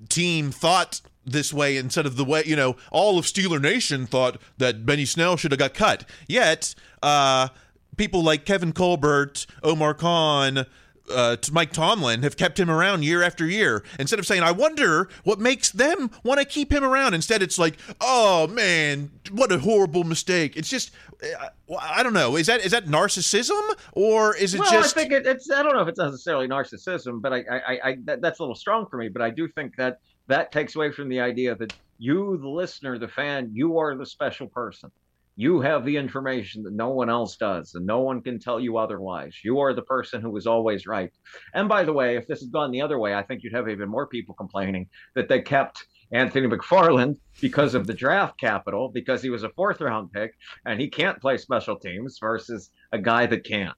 [0.08, 4.38] team thought this way instead of the way you know all of Steeler Nation thought
[4.58, 6.06] that Benny Snell should have got cut.
[6.28, 6.74] Yet,
[7.04, 7.50] uh,
[7.97, 10.66] people like Kevin Colbert, Omar Khan.
[11.10, 13.84] Uh, to Mike Tomlin have kept him around year after year.
[13.97, 17.57] Instead of saying, "I wonder what makes them want to keep him around," instead it's
[17.57, 20.91] like, "Oh man, what a horrible mistake." It's just,
[21.24, 21.49] uh,
[21.80, 22.36] I don't know.
[22.36, 23.60] Is that is that narcissism
[23.93, 24.95] or is it well, just?
[24.95, 25.49] I think it, it's.
[25.49, 28.43] I don't know if it's necessarily narcissism, but I, I, I, I that, that's a
[28.43, 29.10] little strong for me.
[29.10, 32.97] But I do think that that takes away from the idea that you, the listener,
[32.97, 34.91] the fan, you are the special person.
[35.40, 38.76] You have the information that no one else does, and no one can tell you
[38.76, 39.34] otherwise.
[39.42, 41.14] You are the person who is always right.
[41.54, 43.70] And by the way, if this had gone the other way, I think you'd have
[43.70, 49.22] even more people complaining that they kept Anthony McFarland because of the draft capital, because
[49.22, 50.34] he was a fourth round pick
[50.66, 53.72] and he can't play special teams versus a guy that can.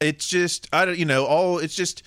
[0.00, 2.02] it's just I don't you know all it's just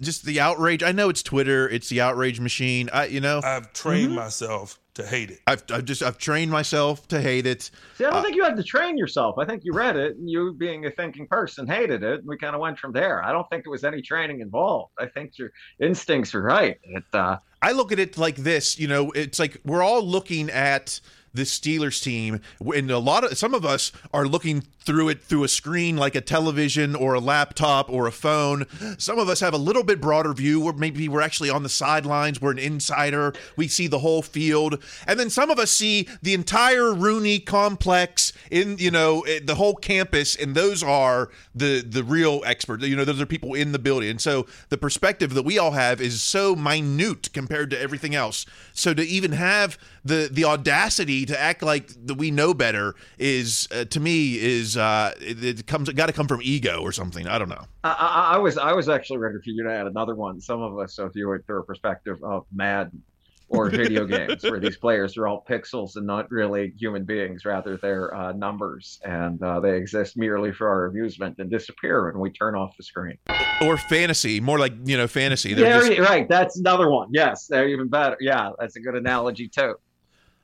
[0.00, 0.82] just the outrage.
[0.82, 2.90] I know it's Twitter, it's the outrage machine.
[2.92, 5.40] I you know I've trained myself to hate it.
[5.46, 7.70] I've I've just I've trained myself to hate it.
[7.96, 9.38] See, I don't Uh, think you had to train yourself.
[9.38, 12.20] I think you read it, and you, being a thinking person, hated it.
[12.20, 13.22] And we kind of went from there.
[13.24, 14.92] I don't think there was any training involved.
[14.98, 16.78] I think your instincts are right.
[16.82, 20.48] It, uh, I look at it like this, you know, it's like we're all looking
[20.50, 21.00] at
[21.32, 25.44] the Steelers team, and a lot of some of us are looking through it through
[25.44, 28.66] a screen like a television or a laptop or a phone.
[28.98, 31.68] Some of us have a little bit broader view, where maybe we're actually on the
[31.68, 36.08] sidelines, we're an insider, we see the whole field, and then some of us see
[36.22, 41.82] the entire Rooney complex in you know eh, the whole campus, and those are the
[41.82, 42.84] the real experts.
[42.84, 45.72] You know, those are people in the building, and so the perspective that we all
[45.72, 48.46] have is so minute compared to everything else.
[48.72, 53.68] So to even have the the audacity to act like that we know better is
[53.74, 57.26] uh, to me is uh, it, it comes got to come from ego or something.
[57.26, 57.64] I don't know.
[57.84, 60.40] I, I, I was I was actually ready for you to add another one.
[60.40, 63.02] Some of us, so if you were through a perspective of Madden
[63.48, 67.76] or video games, where these players are all pixels and not really human beings, rather
[67.76, 72.30] they're uh, numbers, and uh, they exist merely for our amusement and disappear when we
[72.30, 73.18] turn off the screen.
[73.62, 75.52] Or fantasy, more like you know fantasy.
[75.54, 76.28] They're Yeah, just- right.
[76.28, 77.08] That's another one.
[77.12, 78.16] Yes, they're even better.
[78.20, 79.74] Yeah, that's a good analogy too.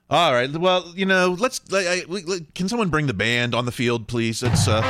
[0.08, 0.50] All right.
[0.50, 1.60] Well, you know, let's.
[1.72, 4.42] I, I, we- we- can someone bring the band on the field, please?
[4.42, 4.68] It's.
[4.68, 4.82] Uh...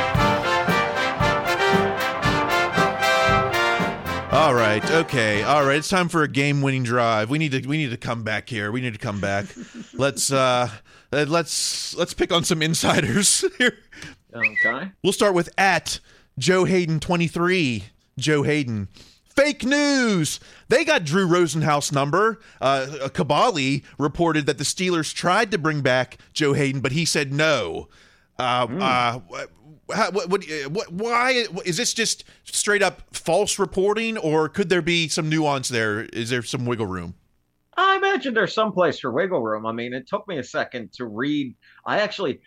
[4.32, 4.84] All right.
[4.90, 5.42] Okay.
[5.42, 5.78] All right.
[5.78, 7.30] It's time for a game-winning drive.
[7.30, 7.66] We need to.
[7.66, 8.70] We need to come back here.
[8.70, 9.46] We need to come back.
[9.94, 10.30] let's.
[10.30, 10.68] uh
[11.12, 11.94] uh, Let's.
[11.96, 13.78] Let's pick on some insiders here.
[14.34, 14.90] Okay.
[15.02, 16.00] We'll start with at
[16.38, 17.84] Joe Haden twenty three.
[18.18, 18.88] Joe Haden.
[19.36, 20.40] Fake news.
[20.68, 22.40] They got Drew Rosenhaus number.
[22.60, 27.32] Uh, Kaboly reported that the Steelers tried to bring back Joe Haden, but he said
[27.32, 27.88] no.
[28.38, 29.20] Uh, uh,
[29.94, 34.82] how- what, what, what, why is this just straight up false reporting, or could there
[34.82, 36.02] be some nuance there?
[36.12, 37.14] Is there some wiggle room?
[37.76, 39.66] I imagine there's some place for wiggle room.
[39.66, 41.54] I mean, it took me a second to read.
[41.84, 42.40] I actually,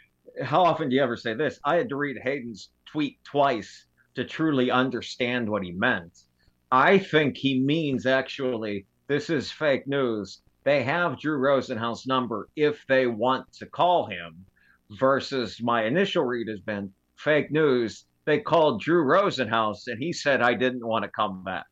[0.43, 1.59] how often do you ever say this?
[1.63, 3.85] I had to read Haden's tweet twice
[4.15, 6.23] to truly understand what he meant.
[6.71, 10.41] I think he means actually, this is fake news.
[10.65, 14.45] They have Drew Rosenhaus' number if they want to call him,
[14.91, 18.05] versus my initial read has been fake news.
[18.25, 21.65] They called Drew Rosenhaus and he said, I didn't want to come back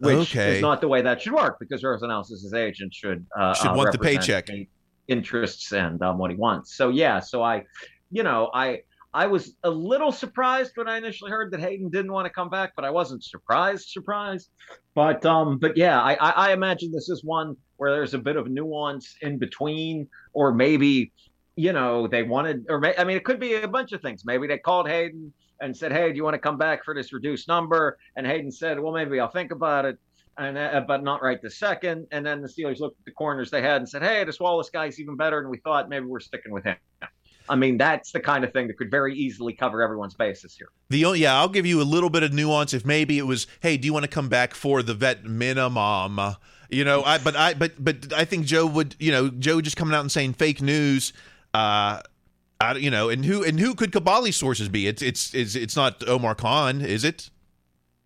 [0.00, 0.56] which Okay.
[0.56, 3.70] is not the way that should work because Rosenhaus is his agent should uh, Should
[3.70, 4.48] uh, want the paycheck.
[5.08, 6.76] interests and um, what he wants.
[6.76, 7.64] So yeah, so I,
[8.10, 8.82] you know, I
[9.14, 12.50] I was a little surprised when I initially heard that Haden didn't want to come
[12.50, 14.50] back, but I wasn't surprised surprised.
[14.94, 18.36] But um, but yeah, I I, I imagine this is one where there's a bit
[18.36, 21.12] of nuance in between, or maybe.
[21.60, 24.24] You know, they wanted, or may, I mean, it could be a bunch of things.
[24.24, 27.12] Maybe they called Haden and said, "Hey, do you want to come back for this
[27.12, 29.98] reduced number?" And Haden said, "Well, maybe I'll think about it."
[30.38, 32.06] and uh, but not right this second.
[32.12, 34.70] And then the Steelers looked at the corners they had and said, "Hey, this Wallace
[34.70, 35.88] guy's even better than we thought.
[35.88, 36.76] Maybe we're sticking with him."
[37.48, 40.68] I mean, that's the kind of thing that could very easily cover everyone's bases here.
[40.90, 43.46] The only, yeah, I'll give you a little bit of nuance if maybe it was,
[43.60, 46.36] hey, do you want to come back for the vet minimum?
[46.70, 49.76] You know, I but I but but I think Joe would, you know, Joe just
[49.76, 51.12] coming out and saying fake news.
[51.54, 52.02] Uh,
[52.60, 54.86] I, you know, and who and who could Kaboly's sources be?
[54.86, 57.30] It's it's it's it's not Omar Khan, is it?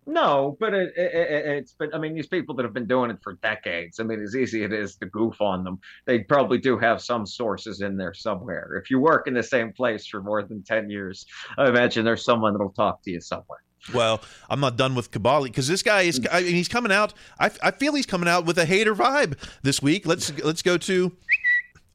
[0.05, 3.09] No, but it, it, it, it's but I mean these people that have been doing
[3.11, 3.99] it for decades.
[3.99, 7.25] I mean, as easy it is to goof on them, they probably do have some
[7.25, 8.79] sources in there somewhere.
[8.81, 11.25] If you work in the same place for more than ten years,
[11.57, 13.59] I imagine there's someone that'll talk to you somewhere.
[13.93, 16.25] Well, I'm not done with Kaboly because this guy is.
[16.31, 17.13] I mean, he's coming out.
[17.39, 20.05] I, I feel he's coming out with a hater vibe this week.
[20.05, 21.11] Let's let's go to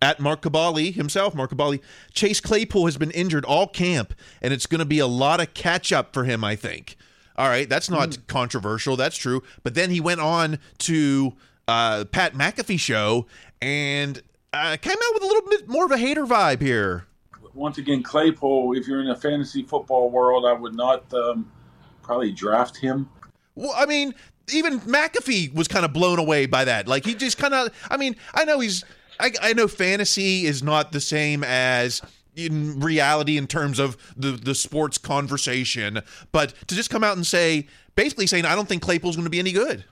[0.03, 1.35] at Mark Kaboly himself.
[1.35, 1.81] Mark Kaboly.
[2.13, 5.55] Chase Claypool has been injured all camp, and it's going to be a lot of
[5.55, 6.45] catch up for him.
[6.45, 6.97] I think.
[7.39, 8.26] All right, that's not mm.
[8.26, 8.97] controversial.
[8.97, 9.45] That's true.
[9.62, 11.34] But then he went on to
[11.68, 13.26] uh, Pat McAfee show
[13.62, 14.20] and
[14.53, 17.07] uh, came out with a little bit more of a hater vibe here.
[17.55, 18.76] Once again, Claypool.
[18.76, 21.51] If you're in a fantasy football world, I would not um,
[22.03, 23.09] probably draft him.
[23.55, 24.14] Well, I mean,
[24.53, 26.89] even McAfee was kind of blown away by that.
[26.89, 27.70] Like he just kind of.
[27.89, 28.84] I mean, I know he's.
[29.20, 32.03] I, I know fantasy is not the same as
[32.39, 36.01] in reality in terms of the the sports conversation,
[36.32, 37.66] but to just come out and say
[37.97, 39.84] basically saying I don't think Claypool's going to be any good.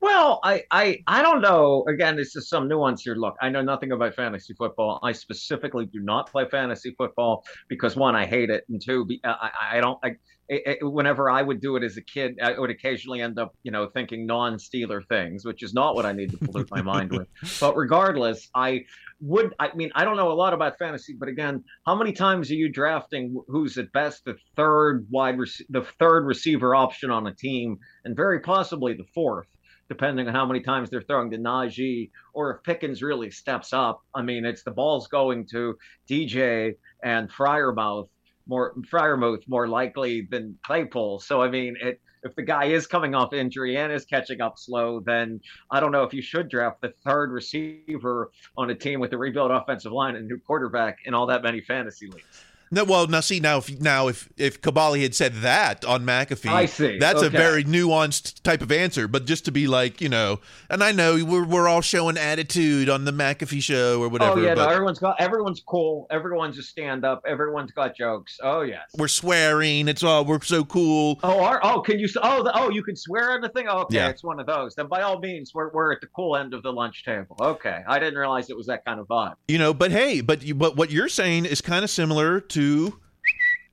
[0.00, 1.84] Well, I, I I don't know.
[1.88, 3.14] Again, it's just some nuance here.
[3.14, 5.00] Look, I know nothing about fantasy football.
[5.02, 9.50] I specifically do not play fantasy football because one, I hate it, and two, I,
[9.72, 9.98] I don't.
[10.04, 10.16] I,
[10.48, 13.72] it, whenever I would do it as a kid, I would occasionally end up, you
[13.72, 17.28] know, thinking non-Steeler things, which is not what I need to pollute my mind with.
[17.60, 18.84] But regardless, I
[19.20, 19.54] would.
[19.58, 22.54] I mean, I don't know a lot about fantasy, but again, how many times are
[22.54, 27.34] you drafting who's at best the third wide, rec- the third receiver option on a
[27.34, 29.48] team, and very possibly the fourth?
[29.88, 34.02] Depending on how many times they're throwing to Najee, or if Pickens really steps up.
[34.14, 35.76] I mean, it's the ball's going to
[36.08, 36.74] DJ
[37.04, 38.08] and Freiermuth
[38.46, 41.20] more Freiermuth more likely than Claypool.
[41.20, 44.58] So I mean, it, if the guy is coming off injury and is catching up
[44.58, 45.40] slow, then
[45.70, 49.18] I don't know if you should draft the third receiver on a team with a
[49.18, 52.44] rebuilt offensive line and new quarterback in all that many fantasy leagues.
[52.70, 56.50] No, well, now see now if now if if Kaboly had said that on McAfee,
[56.50, 56.98] I see.
[56.98, 57.28] That's okay.
[57.28, 59.06] a very nuanced type of answer.
[59.06, 62.88] But just to be like, you know, and I know we're we're all showing attitude
[62.88, 64.40] on the McAfee show or oh, whatever.
[64.40, 66.08] Oh yeah, but no, everyone's got everyone's cool.
[66.10, 67.22] Everyone's a stand up.
[67.26, 68.38] Everyone's got jokes.
[68.42, 68.90] Oh yes.
[68.98, 69.86] We're swearing.
[69.86, 71.20] It's all we're so cool.
[71.22, 72.08] Oh, oh, can you?
[72.22, 73.66] Oh, the, oh, you can swear on the thing.
[73.68, 74.08] Oh, okay, Yeah.
[74.08, 74.74] it's one of those.
[74.74, 77.36] Then by all means, we're we're at the cool end of the lunch table.
[77.40, 79.36] Okay, I didn't realize it was that kind of vibe.
[79.46, 82.55] You know, but hey, but you but what you're saying is kind of similar to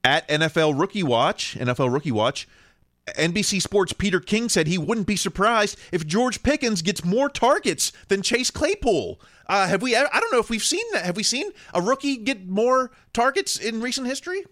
[0.03, 2.47] at NFL Rookie Watch, NFL Rookie Watch.
[3.17, 7.91] NBC Sports Peter King said he wouldn't be surprised if George Pickens gets more targets
[8.07, 9.19] than Chase Claypool.
[9.47, 9.93] Uh, have we?
[9.93, 11.03] I don't know if we've seen that.
[11.05, 14.45] Have we seen a rookie get more targets in recent history?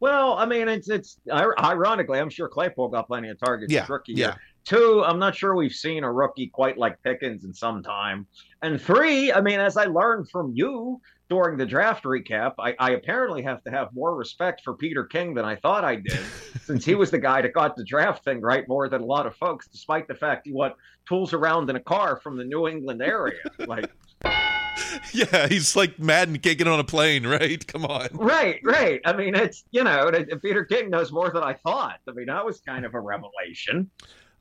[0.00, 4.12] Well, I mean, it's it's ironically, I'm sure Claypool got plenty of targets Yeah, rookie
[4.12, 4.26] yeah.
[4.26, 4.36] year.
[4.64, 8.26] Two, I'm not sure we've seen a rookie quite like Pickens in some time.
[8.60, 12.90] And three, I mean, as I learned from you during the draft recap, I, I
[12.92, 16.20] apparently have to have more respect for Peter King than I thought I did,
[16.62, 19.26] since he was the guy that got the draft thing right more than a lot
[19.26, 20.76] of folks, despite the fact he what
[21.06, 23.40] tools around in a car from the New England area.
[23.66, 23.90] Like
[25.12, 27.64] Yeah, he's like Madden can't on a plane, right?
[27.66, 28.08] Come on.
[28.12, 29.00] Right, right.
[29.04, 30.10] I mean, it's you know,
[30.42, 32.00] Peter King knows more than I thought.
[32.08, 33.90] I mean, that was kind of a revelation.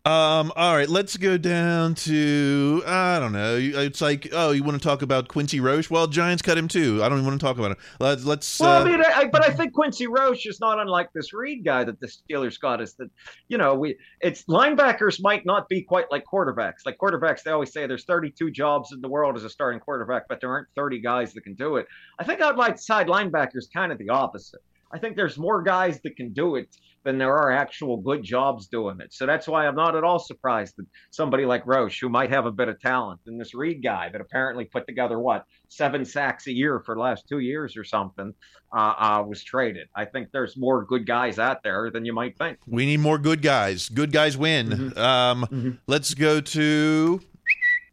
[0.07, 3.57] Um, all right, let's go down to I don't know.
[3.57, 5.89] It's like, oh, you want to talk about Quincy Roche?
[5.89, 7.03] Well, Giants cut him too.
[7.03, 7.77] I don't even want to talk about him.
[7.99, 8.57] Let's let's.
[8.57, 11.65] Well, uh, I mean, I, but I think Quincy Roche is not unlike this Reed
[11.65, 12.79] guy that the Steelers got.
[12.79, 13.09] Is that
[13.49, 16.85] you know we it's linebackers might not be quite like quarterbacks.
[16.85, 20.29] Like quarterbacks, they always say there's 32 jobs in the world as a starting quarterback,
[20.29, 21.85] but there aren't 30 guys that can do it.
[22.17, 24.61] I think outside linebackers kind of the opposite.
[24.91, 28.67] I think there's more guys that can do it than there are actual good jobs
[28.67, 29.13] doing it.
[29.13, 32.45] So that's why I'm not at all surprised that somebody like Roche, who might have
[32.45, 36.47] a bit of talent, and this Reed guy that apparently put together what seven sacks
[36.47, 38.33] a year for the last two years or something,
[38.75, 39.87] uh, uh, was traded.
[39.95, 42.57] I think there's more good guys out there than you might think.
[42.67, 43.87] we need more good guys.
[43.87, 44.67] Good guys win.
[44.67, 44.99] Mm-hmm.
[44.99, 47.21] Um, let's go to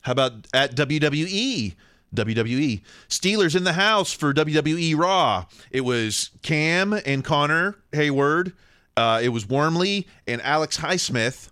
[0.00, 1.74] how about at WWE.
[2.14, 5.46] WWE Steelers in the house for WWE Raw.
[5.70, 8.52] It was Cam and Connor Heyward.
[8.96, 11.48] Uh, it was Wormley and Alex Highsmith.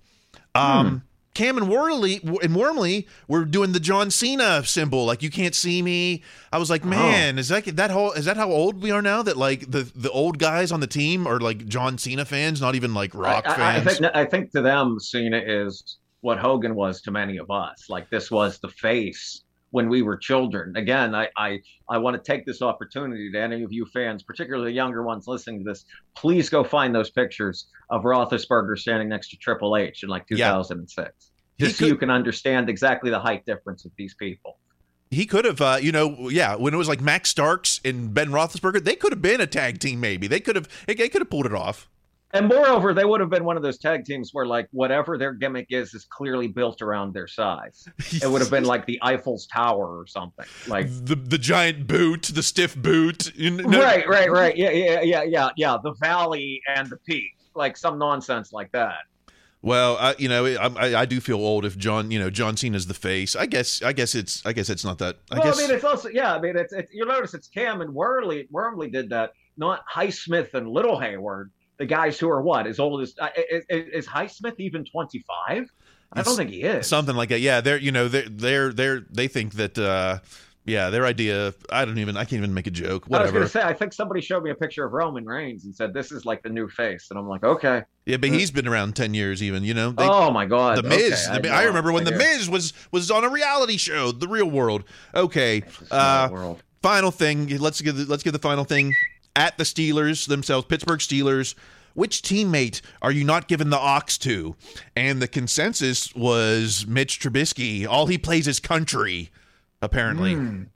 [0.54, 1.02] Um,
[1.34, 5.80] Cam and Wormley and Wormley were doing the John Cena symbol, like you can't see
[5.80, 6.22] me.
[6.52, 9.22] I was like, man, is that that whole is that how old we are now?
[9.22, 12.74] That like the the old guys on the team are like John Cena fans, not
[12.74, 13.98] even like rock I, I- I fans.
[13.98, 17.86] think, I think to them, Cena is what Hogan was to many of us.
[17.88, 19.41] Like this was the face
[19.72, 20.76] when we were children.
[20.76, 21.60] Again, I I,
[21.90, 25.26] I want to take this opportunity to any of you fans, particularly the younger ones
[25.26, 30.04] listening to this, please go find those pictures of Roethlisberger standing next to Triple H
[30.04, 34.58] in like 2006, just so you can understand exactly the height difference of these people.
[35.10, 36.54] He could have, uh, you know, yeah.
[36.54, 39.78] When it was like Max Starks and Ben Roethlisberger, they could have been a tag
[39.78, 40.00] team.
[40.00, 41.88] Maybe they could have, they could have pulled it off.
[42.34, 45.34] And moreover, they would have been one of those tag teams where, like, whatever their
[45.34, 47.86] gimmick is, is clearly built around their size.
[48.10, 50.46] it would have been like the Eiffel's Tower or something.
[50.66, 53.38] Like the the giant boot, the stiff boot.
[53.38, 53.80] Know?
[53.82, 54.56] Right, right, right.
[54.56, 55.76] Yeah, yeah, yeah, yeah, yeah.
[55.82, 58.96] The valley and the peak, like some nonsense like that.
[59.62, 62.88] Well, I, you know, I, I do feel old if John, you know, John Cena's
[62.88, 63.36] the face.
[63.36, 65.18] I guess, I guess it's, I guess it's not that.
[65.30, 65.58] I well, guess.
[65.58, 66.34] I mean, it's also, yeah.
[66.34, 68.48] I mean, it's, it's you notice it's Cam and Wormley.
[68.50, 71.50] Wormley did that, not Highsmith and Little Heyward,
[71.82, 75.68] the guys who are what as old as uh, is, is Highsmith even twenty five?
[76.12, 76.86] I don't think he is.
[76.86, 77.40] Something like that.
[77.40, 79.76] Yeah, they're, you know, they're, they're, they're, they think that.
[79.78, 80.18] uh
[80.64, 81.54] yeah, their idea.
[81.70, 82.16] I don't even.
[82.16, 83.06] I can't even make a joke.
[83.06, 83.16] Whatever.
[83.16, 83.62] I was going to say.
[83.62, 86.40] I think somebody showed me a picture of Roman Reigns and said this is like
[86.44, 87.82] the new face, and I'm like, okay.
[88.06, 89.64] Yeah, but he's been around ten years, even.
[89.64, 89.90] You know.
[89.90, 90.78] They, oh my God.
[90.78, 91.26] The Miz.
[91.28, 92.16] Okay, the, I, I, remember when idea.
[92.16, 94.84] the Miz was was on a reality show, The Real World.
[95.12, 95.64] Okay.
[95.90, 96.62] Uh, world.
[96.80, 97.48] Final thing.
[97.58, 97.96] Let's give.
[97.96, 98.94] The, let's give the final thing
[99.36, 101.54] at the Steelers themselves, Pittsburgh Steelers.
[101.94, 104.56] Which teammate are you not giving the ox to?
[104.96, 107.86] And the consensus was Mitch Trubisky.
[107.86, 109.30] All he plays is country,
[109.82, 110.34] apparently.
[110.34, 110.66] Mm.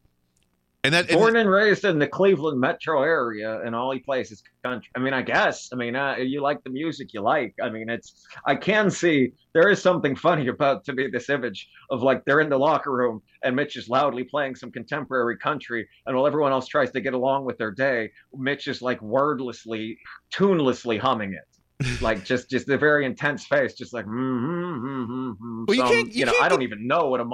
[0.87, 4.41] And that born and raised in the Cleveland metro area, and all he plays is
[4.63, 4.89] country.
[4.95, 5.69] I mean, I guess.
[5.73, 7.57] I mean, uh, you like the music you like.
[7.61, 8.25] I mean, it's.
[8.47, 12.41] I can see there is something funny about to me this image of like they're
[12.41, 16.53] in the locker room and Mitch is loudly playing some contemporary country, and while everyone
[16.53, 19.99] else tries to get along with their day, Mitch is like wordlessly,
[20.33, 21.43] tunelessly humming it.
[22.01, 25.65] like just just the very intense face, just like mm-hmm, mm-hmm, mm-hmm.
[25.67, 27.25] Well, you Some- can't- you know, can't I don't even know what a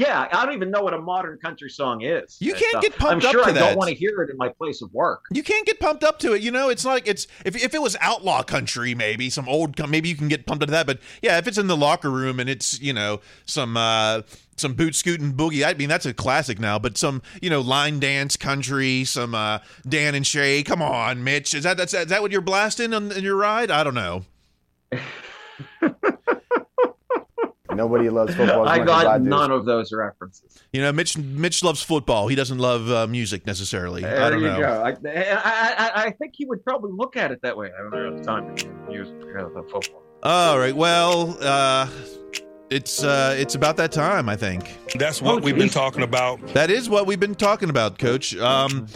[0.00, 2.38] yeah, I don't even know what a modern country song is.
[2.40, 2.82] You can't stuff.
[2.82, 3.60] get pumped I'm up sure to I that.
[3.60, 5.26] don't want to hear it in my place of work.
[5.30, 6.40] You can't get pumped up to it.
[6.40, 10.08] You know, it's like it's if if it was outlaw country, maybe some old, maybe
[10.08, 10.86] you can get pumped up to that.
[10.86, 14.22] But yeah, if it's in the locker room and it's you know some uh
[14.56, 16.78] some boot scooting boogie, I mean that's a classic now.
[16.78, 20.62] But some you know line dance country, some uh Dan and Shay.
[20.62, 23.70] Come on, Mitch, is that that's is that what you're blasting on in your ride?
[23.70, 24.24] I don't know.
[27.80, 28.68] Nobody loves football.
[28.68, 29.30] As I much as I got do.
[29.30, 30.62] none of those references.
[30.70, 32.28] You know, Mitch Mitch loves football.
[32.28, 34.02] He doesn't love uh, music necessarily.
[34.02, 34.58] There I don't you know.
[34.60, 34.82] go.
[34.84, 37.70] I, I, I, I think he would probably look at it that way.
[37.74, 40.02] I don't have time to use you know, football.
[40.22, 40.76] All right.
[40.76, 41.88] Well, uh,
[42.68, 44.28] it's uh, it's about that time.
[44.28, 46.46] I think That's what we've been talking about.
[46.48, 48.36] that is what we've been talking about, Coach.
[48.36, 48.86] Um,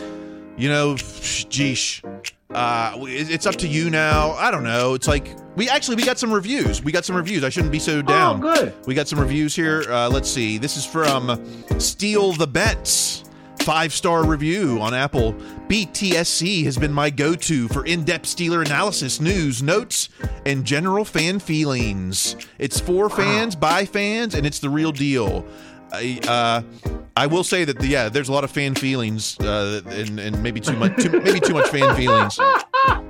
[0.59, 2.05] you know, geesh.
[2.51, 4.32] Uh, it's up to you now.
[4.32, 4.93] I don't know.
[4.95, 5.26] It's like
[5.57, 6.82] we actually we got some reviews.
[6.82, 7.44] We got some reviews.
[7.44, 8.44] I shouldn't be so down.
[8.44, 8.74] Oh, good.
[8.86, 9.84] We got some reviews here.
[9.88, 10.59] Uh, let's see.
[10.59, 11.40] This is from
[11.78, 13.22] Steal the Bets.
[13.61, 15.32] Five star review on Apple.
[15.68, 20.11] BTSC has been my go to for in depth Steeler analysis, news, notes,
[20.44, 22.36] and general fan feelings.
[22.59, 25.46] It's for fans, by fans, and it's the real deal.
[25.90, 30.20] I, uh, I will say that, yeah, there's a lot of fan feelings uh, and,
[30.20, 32.38] and maybe too much, too, maybe too much fan feelings.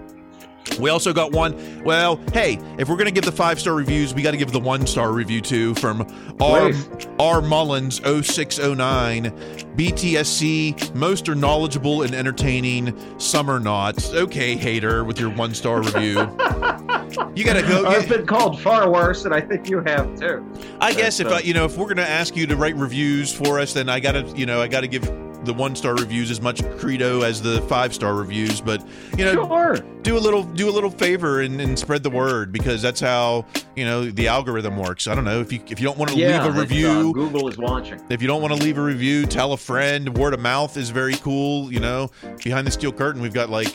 [0.79, 1.83] We also got one.
[1.85, 4.61] Well, hey, if we're gonna give the five star reviews, we got to give the
[4.61, 6.03] one star review too from
[6.41, 6.89] R Please.
[7.19, 9.31] R Mullins 0609
[9.77, 12.97] BTSC most are knowledgeable and entertaining.
[13.19, 14.05] Some are not.
[14.15, 16.29] Okay, hater, with your one star review.
[17.37, 17.87] You gotta go.
[17.87, 20.45] I've been called far worse, and I think you have too.
[20.81, 23.33] I guess if But, I, you know if we're gonna ask you to write reviews
[23.33, 25.05] for us, then I gotta you know I gotta give
[25.45, 28.61] the one star reviews as much credo as the five star reviews.
[28.61, 28.84] But
[29.16, 29.76] you know, Sure.
[30.03, 33.45] do a little do a little favor and, and spread the word because that's how
[33.76, 35.07] you know the algorithm works.
[35.07, 36.61] I don't know if you if you don't want to yeah, leave a it's, uh,
[36.62, 37.12] review.
[37.12, 38.01] Google is watching.
[38.11, 40.16] If you don't want to leave a review, tell a friend.
[40.16, 41.72] Word of mouth is very cool.
[41.72, 42.11] You know,
[42.42, 43.72] behind the steel curtain, we've got like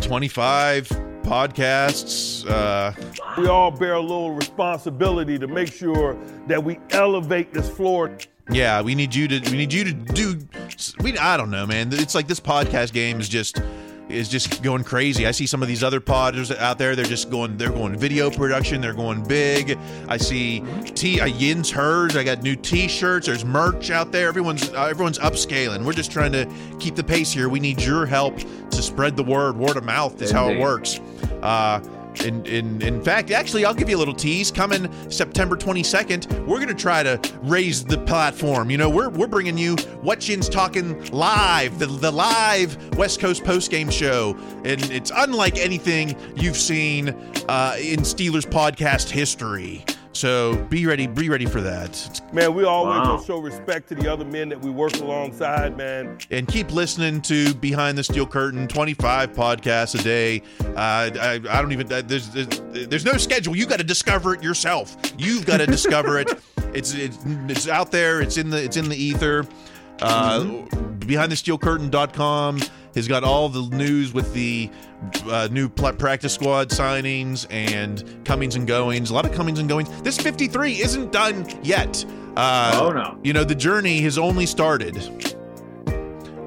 [0.00, 0.88] 25
[1.22, 2.48] podcasts.
[2.48, 2.92] Uh,
[3.40, 8.16] We all bear a little responsibility to make sure that we elevate this floor.
[8.50, 9.50] Yeah, we need you to.
[9.50, 10.38] We need you to do.
[11.00, 11.16] We.
[11.18, 11.92] I don't know, man.
[11.92, 13.62] It's like this podcast game is just
[14.08, 15.26] is just going crazy.
[15.26, 16.94] I see some of these other podders out there.
[16.94, 17.56] They're just going.
[17.56, 18.80] They're going video production.
[18.80, 19.78] They're going big.
[20.08, 20.62] I see
[20.94, 21.20] T.
[21.20, 22.16] Uh, Yin's Herds.
[22.16, 23.26] I got new T-shirts.
[23.26, 24.28] There's merch out there.
[24.28, 25.84] Everyone's uh, everyone's upscaling.
[25.84, 26.46] We're just trying to
[26.78, 27.48] keep the pace here.
[27.48, 29.56] We need your help to spread the word.
[29.56, 31.00] Word of mouth is how it works.
[31.42, 31.80] Uh,
[32.22, 34.50] in, in, in fact, actually, I'll give you a little tease.
[34.50, 38.70] Coming September 22nd, we're going to try to raise the platform.
[38.70, 43.44] You know, we're, we're bringing you What Yin's Talking live, the, the live West Coast
[43.44, 44.36] post game show.
[44.64, 47.10] And it's unlike anything you've seen
[47.48, 49.84] uh, in Steelers podcast history.
[50.14, 52.20] So be ready, be ready for that.
[52.32, 53.22] Man, we always Wow.
[53.26, 56.18] show respect to the other men that we work alongside, man.
[56.30, 60.40] And keep listening to Behind the Steel Curtain, 25 podcasts a day.
[60.76, 63.56] Uh, I, I don't even, uh, there's, there's, there's no schedule.
[63.56, 64.96] You got to discover it yourself.
[65.18, 66.30] You've got to discover it.
[66.74, 68.20] It's, it's, it's out there.
[68.20, 69.46] It's in the, it's in the ether.
[70.02, 70.40] Uh,
[70.98, 72.60] BehindTheSteelCurtain.com
[72.96, 74.68] has got all the news with the
[75.26, 79.10] uh, new pl- practice squad signings and comings and goings.
[79.10, 79.88] A lot of comings and goings.
[80.02, 82.04] This 53 isn't done yet.
[82.36, 83.18] Uh, Oh, no.
[83.22, 84.96] You know, the journey has only started.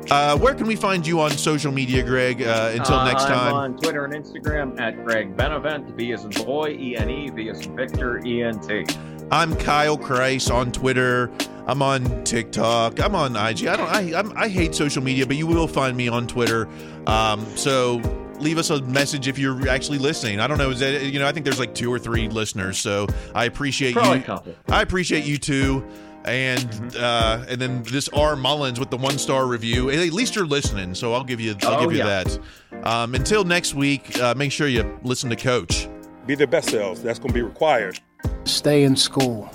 [0.10, 2.42] Uh, where can we find you on social media, Greg?
[2.42, 3.48] Uh, until Uh, next time.
[3.50, 5.98] I'm on Twitter and Instagram at Greg Benevent.
[5.98, 8.86] B as in boy, E N E, V as in Victor, E N T.
[9.32, 11.30] I'm Kyle Kreis on Twitter.
[11.68, 13.02] I'm on TikTok.
[13.02, 13.68] I'm on IG.
[13.68, 13.90] I don't.
[13.90, 16.70] I I'm, I hate social media, but you will find me on Twitter.
[17.06, 18.00] Um, so
[18.40, 20.40] leave us a message if you're actually listening.
[20.40, 20.70] I don't know.
[20.70, 21.28] Is that you know?
[21.28, 22.78] I think there's like two or three listeners.
[22.78, 24.24] So I appreciate Probably you.
[24.24, 24.56] a couple.
[24.70, 25.86] I appreciate you too.
[26.26, 29.90] And uh, and then this R Mullins with the one star review.
[29.90, 32.24] At least you're listening, so I'll give you I'll Oh, give you yeah.
[32.24, 32.40] that.
[32.86, 35.88] Um, until next week, uh, make sure you listen to Coach.
[36.26, 37.02] Be their best selves.
[37.02, 38.00] That's gonna be required.
[38.44, 39.50] Stay in school.